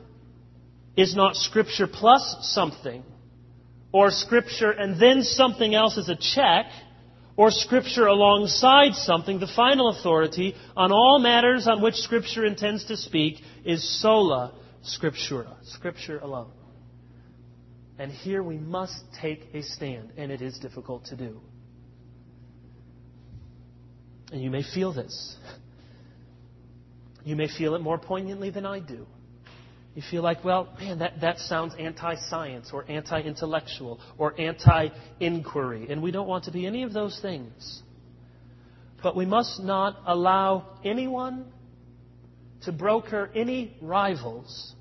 is 0.95 1.15
not 1.15 1.35
Scripture 1.35 1.87
plus 1.87 2.37
something, 2.41 3.03
or 3.93 4.11
Scripture 4.11 4.71
and 4.71 4.99
then 4.99 5.21
something 5.21 5.73
else 5.73 5.97
as 5.97 6.09
a 6.09 6.15
check, 6.15 6.65
or 7.37 7.51
Scripture 7.51 8.07
alongside 8.07 8.95
something. 8.95 9.39
The 9.39 9.47
final 9.47 9.89
authority 9.89 10.55
on 10.75 10.91
all 10.91 11.19
matters 11.19 11.67
on 11.67 11.81
which 11.81 11.95
Scripture 11.95 12.45
intends 12.45 12.85
to 12.85 12.97
speak 12.97 13.41
is 13.63 14.01
sola 14.01 14.53
scriptura, 14.83 15.55
Scripture 15.63 16.19
alone. 16.19 16.51
And 17.97 18.11
here 18.11 18.43
we 18.43 18.57
must 18.57 18.99
take 19.21 19.47
a 19.53 19.61
stand, 19.61 20.11
and 20.17 20.31
it 20.31 20.41
is 20.41 20.57
difficult 20.57 21.05
to 21.05 21.15
do. 21.15 21.39
And 24.31 24.41
you 24.41 24.49
may 24.49 24.63
feel 24.63 24.91
this. 24.91 25.35
You 27.23 27.35
may 27.35 27.47
feel 27.47 27.75
it 27.75 27.81
more 27.81 27.99
poignantly 27.99 28.49
than 28.49 28.65
I 28.65 28.79
do. 28.79 29.05
You 29.95 30.01
feel 30.09 30.23
like, 30.23 30.43
well, 30.43 30.69
man, 30.79 30.99
that, 30.99 31.21
that 31.21 31.37
sounds 31.37 31.75
anti 31.77 32.15
science 32.29 32.71
or 32.73 32.89
anti 32.89 33.21
intellectual 33.21 33.99
or 34.17 34.39
anti 34.39 34.89
inquiry. 35.19 35.87
And 35.89 36.01
we 36.01 36.11
don't 36.11 36.27
want 36.27 36.45
to 36.45 36.51
be 36.51 36.65
any 36.65 36.83
of 36.83 36.93
those 36.93 37.19
things. 37.21 37.83
But 39.03 39.15
we 39.15 39.25
must 39.25 39.61
not 39.61 39.97
allow 40.07 40.79
anyone 40.83 41.45
to 42.63 42.71
broker 42.71 43.29
any 43.35 43.77
rivals 43.81 44.73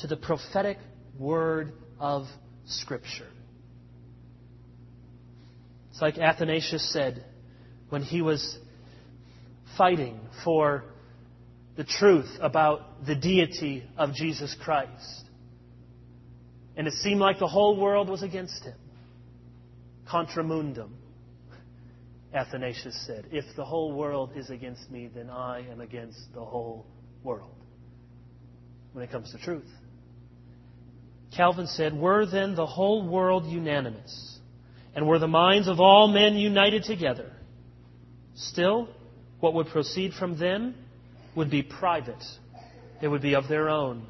to 0.00 0.06
the 0.06 0.16
prophetic 0.16 0.78
word 1.18 1.72
of 1.98 2.26
Scripture. 2.66 3.28
It's 5.90 6.02
like 6.02 6.18
Athanasius 6.18 6.92
said 6.92 7.24
when 7.88 8.02
he 8.02 8.22
was 8.22 8.58
fighting 9.78 10.20
for 10.44 10.84
the 11.76 11.84
truth 11.84 12.30
about 12.40 13.04
the 13.06 13.14
deity 13.14 13.84
of 13.96 14.14
Jesus 14.14 14.54
Christ. 14.62 15.24
And 16.76 16.86
it 16.86 16.92
seemed 16.94 17.20
like 17.20 17.38
the 17.38 17.48
whole 17.48 17.76
world 17.76 18.08
was 18.08 18.22
against 18.22 18.64
him. 18.64 18.76
Contra 20.08 20.44
mundum, 20.44 20.90
Athanasius 22.32 23.06
said. 23.06 23.26
If 23.32 23.44
the 23.56 23.64
whole 23.64 23.92
world 23.92 24.32
is 24.36 24.50
against 24.50 24.90
me, 24.90 25.08
then 25.12 25.30
I 25.30 25.66
am 25.70 25.80
against 25.80 26.20
the 26.34 26.44
whole 26.44 26.86
world 27.22 27.54
when 28.92 29.02
it 29.02 29.10
comes 29.10 29.32
to 29.32 29.38
truth. 29.38 29.70
Calvin 31.36 31.66
said, 31.66 31.94
Were 31.94 32.26
then 32.26 32.54
the 32.54 32.66
whole 32.66 33.08
world 33.08 33.46
unanimous, 33.46 34.38
and 34.94 35.06
were 35.06 35.18
the 35.18 35.26
minds 35.26 35.68
of 35.68 35.80
all 35.80 36.06
men 36.06 36.36
united 36.36 36.84
together, 36.84 37.32
still 38.34 38.88
what 39.40 39.54
would 39.54 39.66
proceed 39.68 40.12
from 40.12 40.38
them 40.38 40.74
would 41.36 41.50
be 41.50 41.62
private. 41.62 42.22
It 43.02 43.08
would 43.08 43.22
be 43.22 43.34
of 43.34 43.48
their 43.48 43.68
own. 43.68 44.06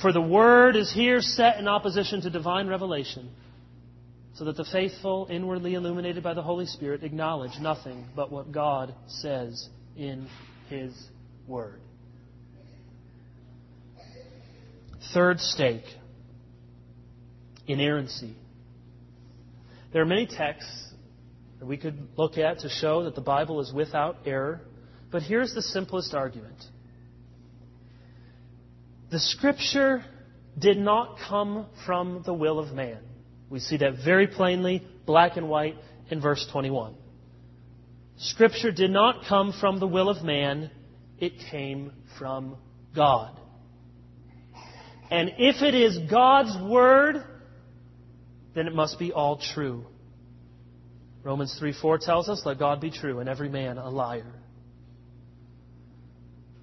For 0.00 0.12
the 0.12 0.20
Word 0.20 0.76
is 0.76 0.92
here 0.92 1.20
set 1.20 1.58
in 1.58 1.68
opposition 1.68 2.22
to 2.22 2.30
divine 2.30 2.68
revelation, 2.68 3.30
so 4.34 4.44
that 4.44 4.56
the 4.56 4.64
faithful, 4.64 5.26
inwardly 5.30 5.74
illuminated 5.74 6.22
by 6.22 6.34
the 6.34 6.42
Holy 6.42 6.66
Spirit, 6.66 7.04
acknowledge 7.04 7.58
nothing 7.60 8.06
but 8.16 8.32
what 8.32 8.50
God 8.50 8.94
says 9.06 9.68
in 9.96 10.26
His 10.68 10.94
Word. 11.46 11.80
Third 15.12 15.40
stake 15.40 15.84
inerrancy. 17.66 18.34
There 19.92 20.02
are 20.02 20.06
many 20.06 20.26
texts 20.26 20.92
that 21.58 21.66
we 21.66 21.76
could 21.76 22.08
look 22.16 22.38
at 22.38 22.60
to 22.60 22.68
show 22.68 23.04
that 23.04 23.14
the 23.14 23.20
Bible 23.20 23.60
is 23.60 23.72
without 23.72 24.18
error. 24.24 24.60
But 25.10 25.22
here's 25.22 25.54
the 25.54 25.62
simplest 25.62 26.14
argument 26.14 26.64
the 29.10 29.18
Scripture 29.18 30.04
did 30.58 30.78
not 30.78 31.18
come 31.28 31.66
from 31.84 32.22
the 32.24 32.34
will 32.34 32.58
of 32.58 32.72
man. 32.72 32.98
We 33.48 33.58
see 33.58 33.78
that 33.78 34.04
very 34.04 34.28
plainly, 34.28 34.86
black 35.04 35.36
and 35.36 35.48
white, 35.48 35.76
in 36.10 36.20
verse 36.20 36.46
21. 36.52 36.94
Scripture 38.18 38.70
did 38.70 38.90
not 38.90 39.24
come 39.28 39.52
from 39.58 39.80
the 39.80 39.86
will 39.86 40.08
of 40.08 40.22
man, 40.22 40.70
it 41.18 41.32
came 41.50 41.92
from 42.18 42.56
God. 42.94 43.38
And 45.10 45.32
if 45.38 45.62
it 45.62 45.74
is 45.74 45.98
God's 46.10 46.56
Word, 46.70 47.24
then 48.54 48.66
it 48.68 48.74
must 48.74 48.98
be 48.98 49.12
all 49.12 49.38
true. 49.38 49.86
Romans 51.24 51.56
3 51.58 51.72
4 51.72 51.98
tells 51.98 52.28
us, 52.28 52.42
Let 52.44 52.58
God 52.58 52.80
be 52.80 52.90
true 52.90 53.18
and 53.18 53.28
every 53.28 53.48
man 53.48 53.78
a 53.78 53.88
liar. 53.88 54.39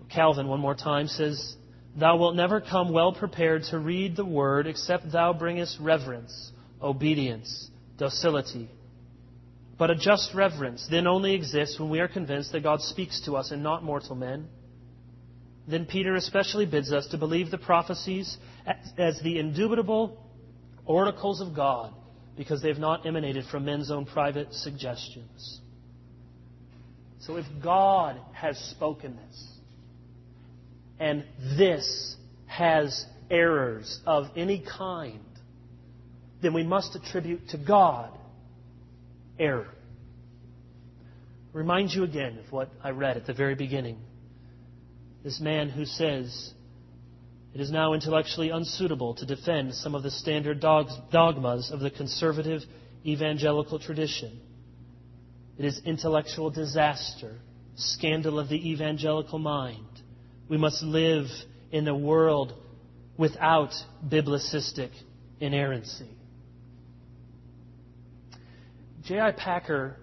Calvin, 0.10 0.48
one 0.48 0.60
more 0.60 0.76
time, 0.76 1.08
says, 1.08 1.56
Thou 1.96 2.18
wilt 2.18 2.36
never 2.36 2.62
come 2.62 2.94
well 2.94 3.12
prepared 3.12 3.64
to 3.72 3.80
read 3.80 4.16
the 4.16 4.26
word 4.26 4.68
except 4.68 5.12
thou 5.12 5.34
bringest 5.34 5.80
reverence, 5.80 6.52
obedience, 6.82 7.70
docility. 7.98 8.70
But 9.78 9.92
a 9.92 9.96
just 9.96 10.34
reverence 10.34 10.88
then 10.90 11.08
only 11.08 11.34
exists 11.34 11.80
when 11.80 11.90
we 11.90 12.00
are 12.00 12.08
convinced 12.08 12.52
that 12.52 12.64
God 12.64 12.82
speaks 12.82 13.22
to 13.26 13.36
us 13.36 13.52
and 13.52 13.64
not 13.64 13.84
mortal 13.84 14.16
men. 14.16 14.48
Then 15.68 15.86
Peter 15.86 16.16
especially 16.16 16.66
bids 16.66 16.92
us 16.92 17.08
to 17.08 17.18
believe 17.18 17.52
the 17.52 17.58
prophecies 17.58 18.38
as 18.98 19.20
the 19.22 19.40
indubitable 19.40 20.24
oracles 20.86 21.42
of 21.42 21.56
God 21.56 21.94
because 22.38 22.62
they 22.62 22.70
have 22.70 22.78
not 22.78 23.06
emanated 23.06 23.46
from 23.46 23.66
men's 23.66 23.92
own 23.92 24.06
private 24.06 24.54
suggestions. 24.54 25.62
So 27.20 27.36
if 27.36 27.46
God 27.62 28.20
has 28.34 28.58
spoken 28.58 29.18
this, 29.18 29.57
and 31.00 31.24
this 31.58 32.16
has 32.46 33.06
errors 33.30 34.00
of 34.06 34.26
any 34.36 34.64
kind, 34.78 35.20
then 36.42 36.54
we 36.54 36.64
must 36.64 36.96
attribute 36.96 37.50
to 37.50 37.58
God 37.58 38.18
error. 39.40 39.74
Remind 41.54 41.92
you 41.92 42.04
again 42.04 42.40
of 42.44 42.52
what 42.52 42.70
I 42.84 42.92
read 42.92 43.18
at 43.18 43.26
the 43.26 43.34
very 43.34 43.56
beginning. 43.56 43.98
This 45.24 45.40
man 45.40 45.70
who 45.70 45.86
says, 45.86 46.54
it 47.54 47.62
is 47.62 47.72
now 47.72 47.94
intellectually 47.94 48.50
unsuitable 48.50 49.16
to 49.16 49.26
defend 49.26 49.74
some 49.74 49.96
of 49.96 50.04
the 50.04 50.12
standard 50.12 50.60
dogmas 50.60 51.72
of 51.72 51.80
the 51.80 51.90
conservative 51.90 52.62
evangelical 53.06 53.80
tradition. 53.80 54.40
It 55.58 55.66
is 55.66 55.82
intellectual 55.86 56.52
disaster, 56.52 57.36
scandal 57.76 58.40
of 58.40 58.50
the 58.50 58.72
evangelical 58.72 59.40
mind. 59.40 59.97
We 60.50 60.58
must 60.58 60.82
live 60.84 61.26
in 61.72 61.88
a 61.88 61.96
world 61.96 62.54
without 63.18 63.74
biblicistic 64.08 64.92
inerrancy. 65.40 66.10
J.I. 69.04 69.32
Packer 69.32 69.98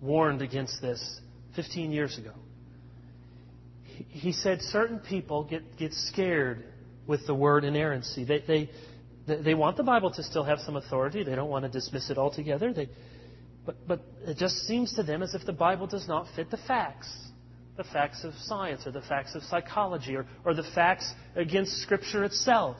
warned 0.00 0.42
against 0.42 0.80
this 0.80 1.20
15 1.56 1.92
years 1.92 2.16
ago. 2.18 2.32
He 4.08 4.32
said 4.32 4.62
certain 4.62 5.00
people 5.00 5.44
get, 5.44 5.76
get 5.76 5.92
scared 5.92 6.64
with 7.06 7.26
the 7.26 7.34
word 7.34 7.64
inerrancy. 7.64 8.24
They, 8.24 8.68
they, 9.26 9.42
they 9.42 9.54
want 9.54 9.76
the 9.76 9.82
Bible 9.82 10.12
to 10.12 10.22
still 10.22 10.44
have 10.44 10.60
some 10.60 10.76
authority. 10.76 11.24
They 11.24 11.34
don't 11.34 11.50
want 11.50 11.64
to 11.64 11.70
dismiss 11.70 12.10
it 12.10 12.18
altogether. 12.18 12.72
They, 12.72 12.88
but, 13.66 13.76
but 13.88 14.00
it 14.24 14.36
just 14.36 14.66
seems 14.66 14.94
to 14.94 15.02
them 15.02 15.22
as 15.22 15.34
if 15.34 15.44
the 15.44 15.52
Bible 15.52 15.86
does 15.86 16.06
not 16.06 16.26
fit 16.36 16.50
the 16.50 16.58
facts 16.68 17.27
the 17.78 17.84
facts 17.84 18.24
of 18.24 18.34
science 18.42 18.84
or 18.88 18.90
the 18.90 19.00
facts 19.00 19.36
of 19.36 19.42
psychology 19.44 20.16
or, 20.16 20.26
or 20.44 20.52
the 20.52 20.68
facts 20.74 21.14
against 21.36 21.80
Scripture 21.80 22.24
itself. 22.24 22.76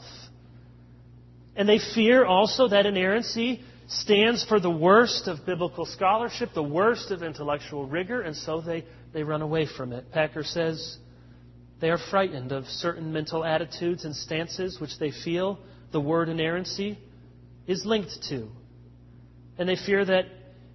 And 1.54 1.68
they 1.68 1.78
fear 1.94 2.24
also 2.24 2.66
that 2.66 2.84
inerrancy 2.84 3.62
stands 3.86 4.44
for 4.44 4.58
the 4.58 4.70
worst 4.70 5.28
of 5.28 5.46
biblical 5.46 5.86
scholarship, 5.86 6.50
the 6.52 6.64
worst 6.64 7.12
of 7.12 7.22
intellectual 7.22 7.86
rigor, 7.86 8.22
and 8.22 8.34
so 8.34 8.60
they, 8.60 8.84
they 9.14 9.22
run 9.22 9.40
away 9.40 9.66
from 9.66 9.92
it. 9.92 10.10
Packer 10.10 10.42
says 10.42 10.98
they 11.80 11.90
are 11.90 11.98
frightened 12.10 12.50
of 12.50 12.64
certain 12.64 13.12
mental 13.12 13.44
attitudes 13.44 14.04
and 14.04 14.16
stances 14.16 14.80
which 14.80 14.98
they 14.98 15.12
feel 15.12 15.60
the 15.92 16.00
word 16.00 16.28
inerrancy 16.28 16.98
is 17.68 17.86
linked 17.86 18.20
to. 18.30 18.48
And 19.58 19.68
they 19.68 19.76
fear 19.76 20.04
that 20.04 20.24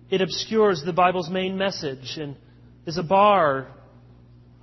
it 0.09 0.21
obscures 0.21 0.81
the 0.85 0.93
Bible's 0.93 1.29
main 1.29 1.57
message 1.57 2.17
and 2.17 2.37
is 2.85 2.97
a 2.97 3.03
bar, 3.03 3.67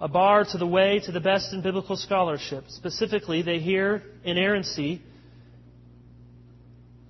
a 0.00 0.08
bar 0.08 0.44
to 0.44 0.58
the 0.58 0.66
way 0.66 1.00
to 1.04 1.12
the 1.12 1.20
best 1.20 1.52
in 1.52 1.62
biblical 1.62 1.96
scholarship. 1.96 2.64
Specifically, 2.68 3.42
they 3.42 3.58
hear 3.58 4.02
inerrancy 4.24 5.02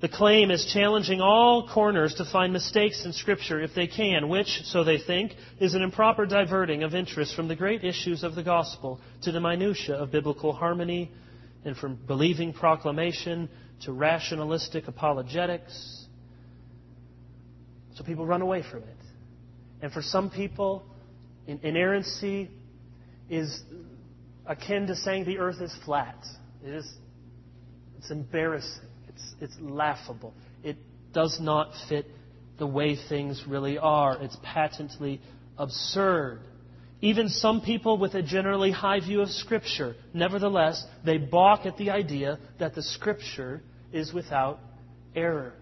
the 0.00 0.08
claim 0.08 0.50
is 0.50 0.64
challenging 0.72 1.20
all 1.20 1.68
corners 1.68 2.14
to 2.14 2.24
find 2.24 2.54
mistakes 2.54 3.04
in 3.04 3.12
Scripture 3.12 3.60
if 3.60 3.74
they 3.74 3.86
can, 3.86 4.30
which, 4.30 4.62
so 4.64 4.82
they 4.82 4.96
think, 4.98 5.32
is 5.60 5.74
an 5.74 5.82
improper 5.82 6.24
diverting 6.24 6.82
of 6.82 6.94
interest 6.94 7.36
from 7.36 7.48
the 7.48 7.56
great 7.56 7.84
issues 7.84 8.24
of 8.24 8.34
the 8.34 8.42
gospel 8.42 8.98
to 9.22 9.32
the 9.32 9.40
minutiae 9.40 9.94
of 9.94 10.10
biblical 10.10 10.54
harmony 10.54 11.10
and 11.66 11.76
from 11.76 11.96
believing 12.06 12.54
proclamation 12.54 13.50
to 13.82 13.92
rationalistic 13.92 14.88
apologetics. 14.88 16.06
So 17.96 18.02
people 18.02 18.24
run 18.24 18.40
away 18.40 18.62
from 18.70 18.84
it. 18.84 18.96
And 19.82 19.92
for 19.92 20.00
some 20.00 20.30
people, 20.30 20.82
inerrancy 21.46 22.48
is 23.30 23.62
akin 24.44 24.88
to 24.88 24.96
saying 24.96 25.24
the 25.24 25.38
earth 25.38 25.60
is 25.60 25.74
flat. 25.84 26.18
It 26.64 26.74
is, 26.74 26.92
it's 27.96 28.10
embarrassing. 28.10 28.82
It's, 29.08 29.34
it's 29.40 29.56
laughable. 29.60 30.34
It 30.62 30.76
does 31.12 31.38
not 31.40 31.72
fit 31.88 32.06
the 32.58 32.66
way 32.66 32.96
things 33.08 33.44
really 33.48 33.78
are. 33.78 34.20
It's 34.20 34.36
patently 34.42 35.20
absurd. 35.56 36.40
Even 37.00 37.28
some 37.28 37.62
people 37.62 37.96
with 37.96 38.14
a 38.14 38.22
generally 38.22 38.70
high 38.70 39.00
view 39.00 39.22
of 39.22 39.30
Scripture, 39.30 39.94
nevertheless, 40.12 40.84
they 41.04 41.16
balk 41.16 41.64
at 41.64 41.78
the 41.78 41.90
idea 41.90 42.38
that 42.58 42.74
the 42.74 42.82
Scripture 42.82 43.62
is 43.92 44.12
without 44.12 44.58
error. 45.14 45.54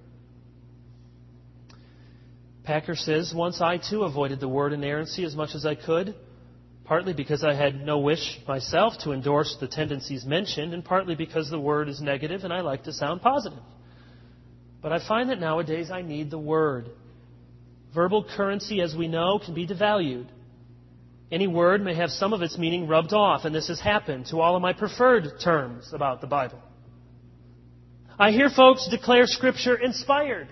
Packer 2.65 2.97
says, 2.97 3.33
Once 3.35 3.61
I 3.61 3.79
too 3.79 4.03
avoided 4.03 4.41
the 4.41 4.49
word 4.49 4.73
inerrancy 4.73 5.25
as 5.25 5.37
much 5.37 5.55
as 5.55 5.65
I 5.65 5.75
could, 5.75 6.15
partly 6.89 7.13
because 7.13 7.45
I 7.45 7.53
had 7.53 7.85
no 7.85 7.99
wish 7.99 8.41
myself 8.49 8.95
to 9.05 9.13
endorse 9.13 9.55
the 9.61 9.69
tendencies 9.69 10.25
mentioned, 10.25 10.73
and 10.73 10.83
partly 10.83 11.15
because 11.15 11.51
the 11.51 11.61
word 11.61 11.87
is 11.87 12.01
negative 12.01 12.45
and 12.45 12.53
I 12.53 12.63
like 12.63 12.85
to 12.85 12.95
sound 12.95 13.21
positive. 13.21 13.63
But 14.81 14.93
I 14.93 15.07
find 15.07 15.29
that 15.29 15.39
nowadays 15.39 15.91
I 15.91 16.01
need 16.01 16.31
the 16.31 16.39
word. 16.39 16.89
Verbal 17.95 18.25
currency, 18.25 18.81
as 18.81 18.97
we 18.97 19.07
know, 19.07 19.39
can 19.39 19.53
be 19.53 19.67
devalued. 19.67 20.29
Any 21.31 21.47
word 21.47 21.83
may 21.83 21.95
have 21.95 22.09
some 22.09 22.33
of 22.33 22.41
its 22.41 22.57
meaning 22.57 22.89
rubbed 22.89 23.13
off, 23.13 23.45
and 23.45 23.55
this 23.55 23.69
has 23.69 23.79
happened 23.79 24.27
to 24.31 24.41
all 24.41 24.57
of 24.57 24.63
my 24.63 24.73
preferred 24.73 25.27
terms 25.45 25.93
about 25.93 26.23
the 26.23 26.27
Bible. 26.27 26.63
I 28.19 28.31
hear 28.31 28.49
folks 28.49 28.89
declare 28.91 29.27
Scripture 29.27 29.77
inspired, 29.77 30.49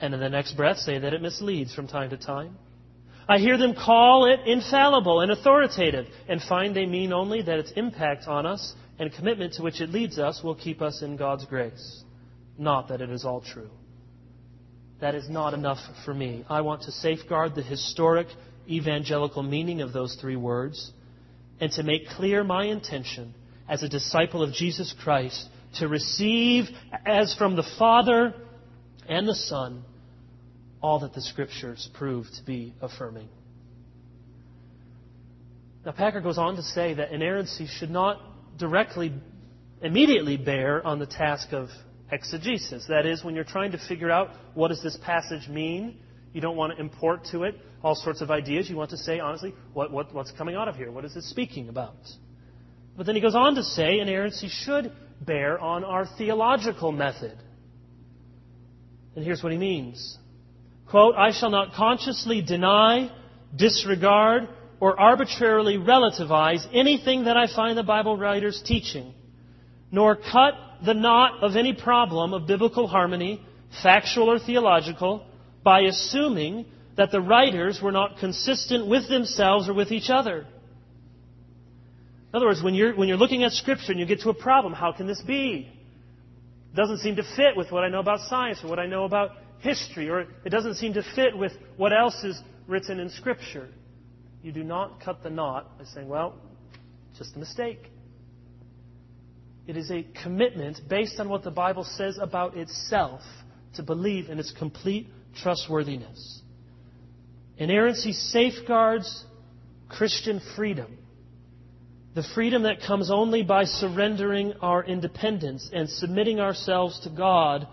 and 0.00 0.12
in 0.12 0.18
the 0.18 0.28
next 0.28 0.56
breath 0.56 0.78
say 0.78 0.98
that 0.98 1.14
it 1.14 1.22
misleads 1.22 1.72
from 1.72 1.86
time 1.86 2.10
to 2.10 2.16
time. 2.16 2.58
I 3.28 3.38
hear 3.38 3.56
them 3.56 3.74
call 3.74 4.26
it 4.26 4.40
infallible 4.46 5.20
and 5.20 5.30
authoritative 5.30 6.06
and 6.28 6.42
find 6.42 6.76
they 6.76 6.86
mean 6.86 7.12
only 7.12 7.42
that 7.42 7.58
its 7.58 7.72
impact 7.72 8.26
on 8.28 8.44
us 8.44 8.74
and 8.98 9.12
commitment 9.12 9.54
to 9.54 9.62
which 9.62 9.80
it 9.80 9.90
leads 9.90 10.18
us 10.18 10.42
will 10.42 10.54
keep 10.54 10.82
us 10.82 11.02
in 11.02 11.16
God's 11.16 11.46
grace, 11.46 12.04
not 12.58 12.88
that 12.88 13.00
it 13.00 13.10
is 13.10 13.24
all 13.24 13.40
true. 13.40 13.70
That 15.00 15.14
is 15.14 15.28
not 15.28 15.54
enough 15.54 15.78
for 16.04 16.12
me. 16.12 16.44
I 16.48 16.60
want 16.60 16.82
to 16.82 16.92
safeguard 16.92 17.54
the 17.54 17.62
historic 17.62 18.28
evangelical 18.68 19.42
meaning 19.42 19.80
of 19.80 19.92
those 19.92 20.16
three 20.16 20.36
words 20.36 20.92
and 21.60 21.72
to 21.72 21.82
make 21.82 22.08
clear 22.10 22.44
my 22.44 22.66
intention 22.66 23.34
as 23.68 23.82
a 23.82 23.88
disciple 23.88 24.42
of 24.42 24.52
Jesus 24.52 24.94
Christ 25.02 25.48
to 25.78 25.88
receive 25.88 26.66
as 27.06 27.34
from 27.34 27.56
the 27.56 27.66
Father 27.78 28.34
and 29.08 29.26
the 29.26 29.34
Son 29.34 29.82
all 30.84 30.98
that 30.98 31.14
the 31.14 31.22
Scriptures 31.22 31.88
prove 31.94 32.26
to 32.36 32.44
be 32.44 32.74
affirming. 32.82 33.26
Now, 35.86 35.92
Packer 35.92 36.20
goes 36.20 36.36
on 36.36 36.56
to 36.56 36.62
say 36.62 36.92
that 36.92 37.10
inerrancy 37.10 37.66
should 37.66 37.88
not 37.90 38.20
directly, 38.58 39.10
immediately 39.80 40.36
bear 40.36 40.86
on 40.86 40.98
the 40.98 41.06
task 41.06 41.54
of 41.54 41.70
exegesis. 42.12 42.84
That 42.90 43.06
is, 43.06 43.24
when 43.24 43.34
you're 43.34 43.44
trying 43.44 43.72
to 43.72 43.78
figure 43.78 44.10
out 44.10 44.28
what 44.52 44.68
does 44.68 44.82
this 44.82 44.98
passage 45.02 45.48
mean, 45.48 45.96
you 46.34 46.42
don't 46.42 46.54
want 46.54 46.76
to 46.76 46.78
import 46.78 47.28
to 47.32 47.44
it 47.44 47.54
all 47.82 47.94
sorts 47.94 48.20
of 48.20 48.30
ideas. 48.30 48.68
You 48.68 48.76
want 48.76 48.90
to 48.90 48.98
say, 48.98 49.20
honestly, 49.20 49.54
what, 49.72 49.90
what, 49.90 50.14
what's 50.14 50.32
coming 50.32 50.54
out 50.54 50.68
of 50.68 50.76
here? 50.76 50.90
What 50.90 51.06
is 51.06 51.16
it 51.16 51.22
speaking 51.22 51.70
about? 51.70 51.96
But 52.94 53.06
then 53.06 53.14
he 53.14 53.22
goes 53.22 53.34
on 53.34 53.54
to 53.54 53.62
say 53.62 54.00
inerrancy 54.00 54.48
should 54.50 54.92
bear 55.18 55.58
on 55.58 55.82
our 55.82 56.06
theological 56.18 56.92
method. 56.92 57.38
And 59.16 59.24
here's 59.24 59.42
what 59.42 59.50
he 59.50 59.56
means 59.56 60.18
quote, 60.90 61.14
I 61.16 61.32
shall 61.32 61.50
not 61.50 61.74
consciously 61.74 62.42
deny, 62.42 63.10
disregard, 63.56 64.48
or 64.80 64.98
arbitrarily 64.98 65.76
relativize 65.76 66.66
anything 66.72 67.24
that 67.24 67.36
I 67.36 67.46
find 67.46 67.76
the 67.78 67.82
Bible 67.82 68.16
writers 68.16 68.62
teaching, 68.64 69.14
nor 69.90 70.16
cut 70.16 70.54
the 70.84 70.94
knot 70.94 71.42
of 71.42 71.56
any 71.56 71.72
problem 71.72 72.34
of 72.34 72.46
biblical 72.46 72.86
harmony, 72.86 73.40
factual 73.82 74.30
or 74.30 74.38
theological, 74.38 75.26
by 75.62 75.80
assuming 75.80 76.66
that 76.96 77.10
the 77.10 77.20
writers 77.20 77.80
were 77.82 77.92
not 77.92 78.18
consistent 78.18 78.86
with 78.86 79.08
themselves 79.08 79.68
or 79.68 79.74
with 79.74 79.90
each 79.90 80.10
other. 80.10 80.46
In 82.34 82.36
other 82.36 82.46
words, 82.46 82.62
when 82.62 82.74
you're, 82.74 82.94
when 82.94 83.08
you're 83.08 83.16
looking 83.16 83.44
at 83.44 83.52
Scripture 83.52 83.92
and 83.92 84.00
you 84.00 84.06
get 84.06 84.20
to 84.20 84.30
a 84.30 84.34
problem, 84.34 84.72
how 84.72 84.92
can 84.92 85.06
this 85.06 85.22
be? 85.22 85.70
It 86.72 86.76
doesn't 86.76 86.98
seem 86.98 87.16
to 87.16 87.22
fit 87.36 87.56
with 87.56 87.70
what 87.70 87.84
I 87.84 87.88
know 87.88 88.00
about 88.00 88.20
science 88.28 88.58
or 88.62 88.68
what 88.68 88.80
I 88.80 88.86
know 88.86 89.04
about 89.04 89.30
history, 89.64 90.08
or 90.10 90.20
it 90.20 90.50
doesn't 90.50 90.74
seem 90.74 90.92
to 90.92 91.02
fit 91.16 91.36
with 91.36 91.52
what 91.76 91.92
else 91.92 92.22
is 92.22 92.40
written 92.68 93.00
in 93.00 93.10
Scripture. 93.10 93.68
You 94.42 94.52
do 94.52 94.62
not 94.62 95.02
cut 95.02 95.22
the 95.22 95.30
knot 95.30 95.78
by 95.78 95.84
saying, 95.84 96.08
well, 96.08 96.34
just 97.18 97.34
a 97.34 97.38
mistake. 97.38 97.90
It 99.66 99.76
is 99.76 99.90
a 99.90 100.06
commitment 100.22 100.80
based 100.88 101.18
on 101.18 101.30
what 101.30 101.42
the 101.42 101.50
Bible 101.50 101.84
says 101.84 102.18
about 102.20 102.56
itself 102.56 103.22
to 103.76 103.82
believe 103.82 104.28
in 104.28 104.38
its 104.38 104.52
complete 104.52 105.08
trustworthiness. 105.42 106.42
Inerrancy 107.56 108.12
safeguards 108.12 109.24
Christian 109.88 110.42
freedom. 110.56 110.98
The 112.14 112.24
freedom 112.34 112.64
that 112.64 112.82
comes 112.86 113.10
only 113.10 113.42
by 113.42 113.64
surrendering 113.64 114.52
our 114.60 114.84
independence 114.84 115.70
and 115.72 115.88
submitting 115.88 116.38
ourselves 116.38 117.00
to 117.00 117.10
God 117.10 117.66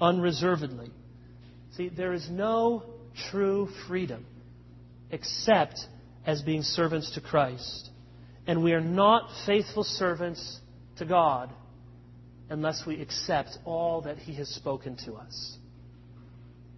unreservedly. 0.00 0.90
See, 1.76 1.88
there 1.88 2.12
is 2.12 2.28
no 2.30 2.84
true 3.30 3.68
freedom 3.88 4.24
except 5.10 5.80
as 6.26 6.42
being 6.42 6.62
servants 6.62 7.12
to 7.14 7.20
Christ. 7.20 7.90
And 8.46 8.62
we 8.62 8.72
are 8.72 8.80
not 8.80 9.30
faithful 9.46 9.84
servants 9.84 10.60
to 10.98 11.04
God 11.04 11.50
unless 12.50 12.84
we 12.86 13.00
accept 13.00 13.58
all 13.64 14.02
that 14.02 14.18
He 14.18 14.34
has 14.34 14.48
spoken 14.48 14.96
to 15.06 15.14
us. 15.14 15.56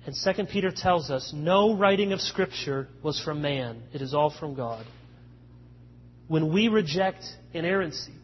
And 0.06 0.14
2 0.36 0.44
Peter 0.44 0.70
tells 0.74 1.10
us 1.10 1.32
no 1.34 1.76
writing 1.76 2.12
of 2.12 2.20
Scripture 2.20 2.88
was 3.02 3.20
from 3.20 3.42
man, 3.42 3.82
it 3.92 4.00
is 4.00 4.14
all 4.14 4.30
from 4.30 4.54
God. 4.54 4.86
When 6.28 6.52
we 6.52 6.68
reject 6.68 7.24
inerrancy, 7.52 8.14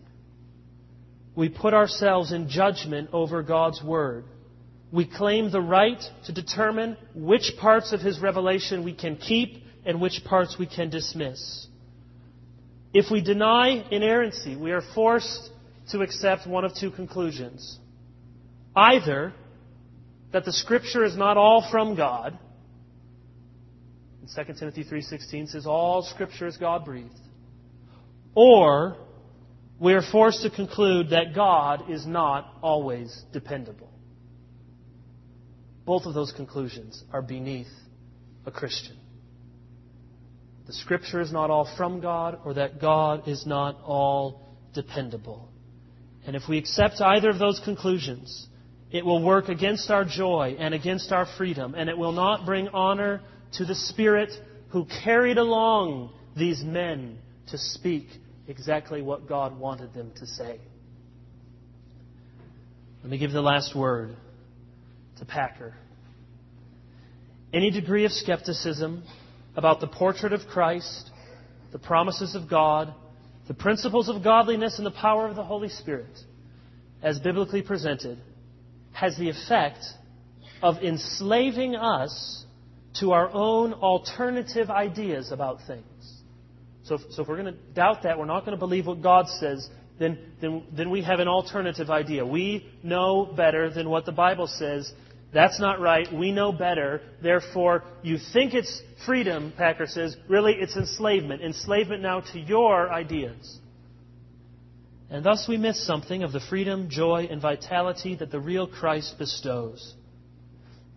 we 1.34 1.48
put 1.48 1.74
ourselves 1.74 2.32
in 2.32 2.48
judgment 2.48 3.10
over 3.12 3.42
God's 3.42 3.82
Word. 3.82 4.24
We 4.92 5.06
claim 5.06 5.50
the 5.50 5.60
right 5.60 6.00
to 6.26 6.32
determine 6.32 6.98
which 7.14 7.54
parts 7.58 7.92
of 7.92 8.00
His 8.00 8.20
revelation 8.20 8.84
we 8.84 8.94
can 8.94 9.16
keep 9.16 9.64
and 9.86 10.00
which 10.00 10.22
parts 10.24 10.56
we 10.58 10.66
can 10.66 10.90
dismiss. 10.90 11.66
If 12.92 13.10
we 13.10 13.22
deny 13.22 13.84
inerrancy, 13.90 14.54
we 14.54 14.70
are 14.72 14.82
forced 14.94 15.50
to 15.90 16.02
accept 16.02 16.46
one 16.46 16.66
of 16.66 16.74
two 16.74 16.90
conclusions. 16.90 17.78
Either 18.76 19.32
that 20.32 20.44
the 20.44 20.52
scripture 20.52 21.04
is 21.04 21.16
not 21.16 21.38
all 21.38 21.66
from 21.70 21.96
God. 21.96 22.38
And 24.20 24.46
2 24.46 24.54
Timothy 24.58 24.84
3:16 24.84 25.48
says 25.48 25.66
all 25.66 26.02
scripture 26.02 26.46
is 26.46 26.58
God-breathed. 26.58 27.08
Or 28.34 28.96
we 29.80 29.94
are 29.94 30.02
forced 30.02 30.42
to 30.42 30.50
conclude 30.50 31.10
that 31.10 31.34
God 31.34 31.90
is 31.90 32.06
not 32.06 32.58
always 32.62 33.24
dependable. 33.32 33.88
Both 35.84 36.06
of 36.06 36.14
those 36.14 36.32
conclusions 36.32 37.02
are 37.12 37.22
beneath 37.22 37.68
a 38.46 38.50
Christian. 38.50 38.96
The 40.66 40.72
scripture 40.72 41.20
is 41.20 41.32
not 41.32 41.50
all 41.50 41.68
from 41.76 42.00
God 42.00 42.38
or 42.44 42.54
that 42.54 42.80
God 42.80 43.26
is 43.26 43.46
not 43.46 43.80
all 43.84 44.48
dependable. 44.74 45.48
And 46.24 46.36
if 46.36 46.42
we 46.48 46.58
accept 46.58 47.00
either 47.00 47.30
of 47.30 47.38
those 47.38 47.60
conclusions, 47.64 48.46
it 48.92 49.04
will 49.04 49.24
work 49.24 49.48
against 49.48 49.90
our 49.90 50.04
joy 50.04 50.56
and 50.58 50.72
against 50.72 51.10
our 51.10 51.26
freedom, 51.36 51.74
and 51.74 51.88
it 51.88 51.98
will 51.98 52.12
not 52.12 52.46
bring 52.46 52.68
honor 52.68 53.20
to 53.54 53.64
the 53.64 53.74
Spirit 53.74 54.30
who 54.68 54.86
carried 55.02 55.38
along 55.38 56.12
these 56.36 56.62
men 56.62 57.18
to 57.48 57.58
speak 57.58 58.06
exactly 58.46 59.02
what 59.02 59.28
God 59.28 59.58
wanted 59.58 59.92
them 59.94 60.12
to 60.16 60.26
say. 60.26 60.60
Let 63.02 63.10
me 63.10 63.18
give 63.18 63.32
the 63.32 63.42
last 63.42 63.74
word 63.74 64.16
to 65.22 65.26
Packer. 65.26 65.74
Any 67.52 67.70
degree 67.70 68.04
of 68.04 68.10
skepticism 68.12 69.04
about 69.54 69.80
the 69.80 69.86
portrait 69.86 70.32
of 70.32 70.40
Christ, 70.48 71.10
the 71.70 71.78
promises 71.78 72.34
of 72.34 72.50
God, 72.50 72.92
the 73.46 73.54
principles 73.54 74.08
of 74.08 74.24
godliness, 74.24 74.78
and 74.78 74.86
the 74.86 74.90
power 74.90 75.28
of 75.28 75.36
the 75.36 75.44
Holy 75.44 75.68
Spirit, 75.68 76.18
as 77.02 77.20
biblically 77.20 77.62
presented, 77.62 78.18
has 78.92 79.16
the 79.16 79.28
effect 79.28 79.84
of 80.60 80.78
enslaving 80.78 81.76
us 81.76 82.44
to 82.98 83.12
our 83.12 83.30
own 83.32 83.74
alternative 83.74 84.70
ideas 84.70 85.30
about 85.30 85.58
things. 85.68 85.84
So 86.84 86.96
if, 86.96 87.00
so 87.10 87.22
if 87.22 87.28
we're 87.28 87.40
going 87.40 87.54
to 87.54 87.60
doubt 87.74 88.02
that, 88.02 88.18
we're 88.18 88.24
not 88.24 88.40
going 88.40 88.56
to 88.56 88.60
believe 88.60 88.86
what 88.86 89.02
God 89.02 89.28
says, 89.28 89.68
then, 89.98 90.18
then, 90.40 90.64
then 90.72 90.90
we 90.90 91.02
have 91.02 91.20
an 91.20 91.28
alternative 91.28 91.90
idea. 91.90 92.26
We 92.26 92.68
know 92.82 93.24
better 93.24 93.70
than 93.70 93.88
what 93.88 94.04
the 94.04 94.12
Bible 94.12 94.48
says. 94.48 94.92
That's 95.32 95.58
not 95.58 95.80
right. 95.80 96.12
We 96.12 96.30
know 96.30 96.52
better. 96.52 97.00
Therefore, 97.22 97.84
you 98.02 98.18
think 98.32 98.52
it's 98.52 98.82
freedom, 99.06 99.52
Packer 99.56 99.86
says. 99.86 100.14
Really, 100.28 100.52
it's 100.52 100.76
enslavement. 100.76 101.42
Enslavement 101.42 102.02
now 102.02 102.20
to 102.32 102.38
your 102.38 102.92
ideas. 102.92 103.58
And 105.08 105.24
thus 105.24 105.46
we 105.48 105.56
miss 105.56 105.86
something 105.86 106.22
of 106.22 106.32
the 106.32 106.40
freedom, 106.40 106.88
joy, 106.90 107.28
and 107.30 107.40
vitality 107.40 108.14
that 108.16 108.30
the 108.30 108.40
real 108.40 108.66
Christ 108.66 109.18
bestows. 109.18 109.94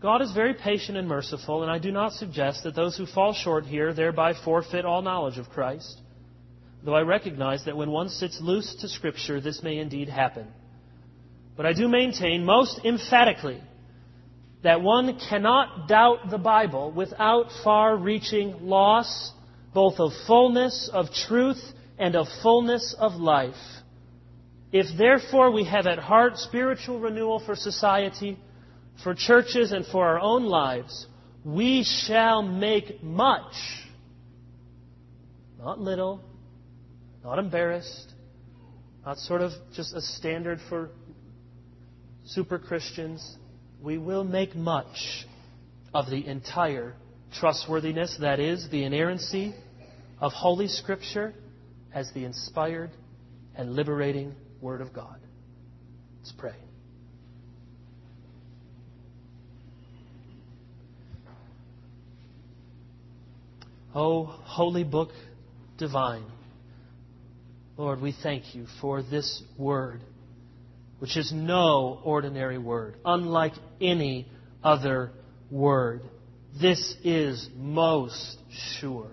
God 0.02 0.22
is 0.22 0.32
very 0.34 0.54
patient 0.54 0.98
and 0.98 1.08
merciful, 1.08 1.64
and 1.64 1.72
I 1.72 1.80
do 1.80 1.92
not 1.92 2.14
suggest 2.14 2.64
that 2.64 2.76
those 2.76 2.98
who 2.98 3.06
fall 3.06 3.34
short 3.34 3.66
here 3.66 3.94
thereby 3.94 4.34
forfeit 4.34 4.86
all 4.86 5.02
knowledge 5.02 5.38
of 5.38 5.50
Christ, 5.50 6.00
though 6.84 6.94
I 6.94 7.02
recognize 7.02 7.66
that 7.66 7.76
when 7.76 7.90
one 7.90 8.10
sits 8.10 8.40
loose 8.42 8.76
to 8.82 8.90
Scripture, 8.90 9.42
this 9.42 9.64
may 9.64 9.80
indeed 9.80 10.10
happen. 10.10 10.48
But 11.58 11.66
I 11.66 11.74
do 11.74 11.88
maintain 11.88 12.46
most 12.46 12.82
emphatically 12.86 13.62
that 14.66 14.82
one 14.82 15.20
cannot 15.30 15.88
doubt 15.88 16.32
the 16.32 16.40
Bible 16.40 16.92
without 16.92 17.52
far 17.64 17.96
reaching 17.96 18.56
loss, 18.62 19.32
both 19.76 20.00
of 20.00 20.12
fullness 20.26 20.90
of 20.92 21.14
truth 21.14 21.62
and 22.00 22.16
of 22.16 22.26
fullness 22.42 22.96
of 22.98 23.14
life. 23.14 23.54
If 24.72 24.88
therefore 24.98 25.52
we 25.52 25.66
have 25.66 25.86
at 25.86 26.00
heart 26.00 26.40
spiritual 26.40 27.00
renewal 27.00 27.44
for 27.46 27.56
society, 27.56 28.40
for 29.04 29.14
churches, 29.14 29.72
and 29.72 29.86
for 29.86 30.04
our 30.04 30.20
own 30.20 30.46
lives, 30.46 31.06
we 31.44 31.84
shall 31.84 32.42
make 32.42 33.04
much, 33.04 33.54
not 35.60 35.80
little, 35.80 36.24
not 37.24 37.38
embarrassed, 37.38 38.14
not 39.06 39.20
sort 39.20 39.42
of 39.42 39.52
just 39.76 39.94
a 39.94 40.02
standard 40.02 40.60
for 40.70 40.90
super 42.24 42.58
Christians. 42.58 43.38
We 43.86 44.00
will 44.00 44.24
make 44.24 44.56
much 44.56 45.28
of 45.94 46.10
the 46.10 46.26
entire 46.26 46.96
trustworthiness, 47.40 48.18
that 48.20 48.40
is, 48.40 48.68
the 48.72 48.84
inerrancy 48.84 49.54
of 50.20 50.32
Holy 50.32 50.68
Scripture 50.68 51.36
as 51.94 52.12
the 52.16 52.26
inspired 52.26 52.90
and 53.56 53.76
liberating 53.76 54.34
Word 54.60 54.82
of 54.82 54.92
God. 54.92 55.20
Let's 56.18 56.32
pray. 56.32 56.56
Oh, 63.94 64.24
holy 64.26 64.84
book 64.84 65.12
divine. 65.78 66.26
Lord, 67.78 68.02
we 68.02 68.16
thank 68.24 68.56
you 68.56 68.66
for 68.82 69.04
this 69.04 69.44
word, 69.60 70.02
which 71.06 71.18
is 71.18 71.32
no 71.32 72.02
ordinary 72.04 72.58
word, 72.58 72.96
unlike 73.06 73.54
any 73.80 74.28
other 74.64 75.12
word. 75.52 76.02
This 76.60 76.96
is 77.04 77.48
most 77.56 78.40
sure. 78.80 79.12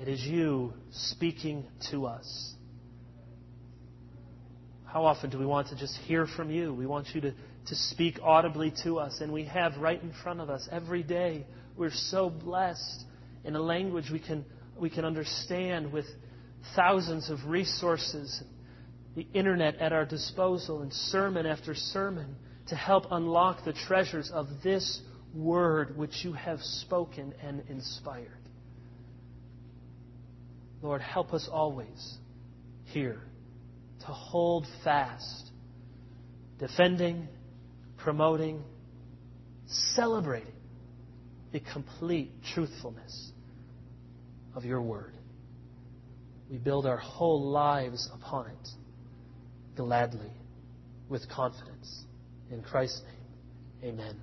It 0.00 0.06
is 0.06 0.22
you 0.22 0.74
speaking 0.92 1.64
to 1.90 2.06
us. 2.06 2.54
How 4.84 5.06
often 5.06 5.28
do 5.28 5.40
we 5.40 5.44
want 5.44 5.70
to 5.70 5.76
just 5.76 5.96
hear 6.02 6.24
from 6.24 6.52
you? 6.52 6.72
We 6.72 6.86
want 6.86 7.08
you 7.16 7.20
to, 7.22 7.32
to 7.32 7.74
speak 7.74 8.20
audibly 8.22 8.72
to 8.84 9.00
us, 9.00 9.20
and 9.20 9.32
we 9.32 9.42
have 9.46 9.76
right 9.78 10.00
in 10.00 10.12
front 10.22 10.40
of 10.40 10.50
us 10.50 10.68
every 10.70 11.02
day. 11.02 11.46
We're 11.76 11.90
so 11.90 12.30
blessed 12.30 13.02
in 13.42 13.56
a 13.56 13.60
language 13.60 14.08
we 14.12 14.20
can, 14.20 14.44
we 14.78 14.88
can 14.88 15.04
understand 15.04 15.92
with 15.92 16.06
thousands 16.76 17.28
of 17.28 17.44
resources, 17.46 18.40
the 19.18 19.26
internet 19.34 19.74
at 19.78 19.92
our 19.92 20.04
disposal, 20.04 20.80
and 20.82 20.92
sermon 20.92 21.44
after 21.44 21.74
sermon 21.74 22.36
to 22.68 22.76
help 22.76 23.04
unlock 23.10 23.64
the 23.64 23.72
treasures 23.72 24.30
of 24.32 24.46
this 24.62 25.00
word 25.34 25.96
which 25.96 26.24
you 26.24 26.32
have 26.34 26.60
spoken 26.60 27.34
and 27.42 27.64
inspired. 27.68 28.30
Lord, 30.82 31.00
help 31.00 31.34
us 31.34 31.48
always 31.50 32.18
here 32.84 33.20
to 34.02 34.06
hold 34.06 34.68
fast, 34.84 35.50
defending, 36.60 37.26
promoting, 37.96 38.62
celebrating 39.66 40.54
the 41.50 41.58
complete 41.58 42.30
truthfulness 42.54 43.32
of 44.54 44.64
your 44.64 44.80
word. 44.80 45.16
We 46.48 46.58
build 46.58 46.86
our 46.86 46.98
whole 46.98 47.50
lives 47.50 48.08
upon 48.14 48.46
it 48.46 48.68
gladly, 49.78 50.32
with 51.08 51.22
confidence. 51.30 52.04
In 52.50 52.62
Christ's 52.62 53.00
name, 53.80 53.94
amen. 53.94 54.16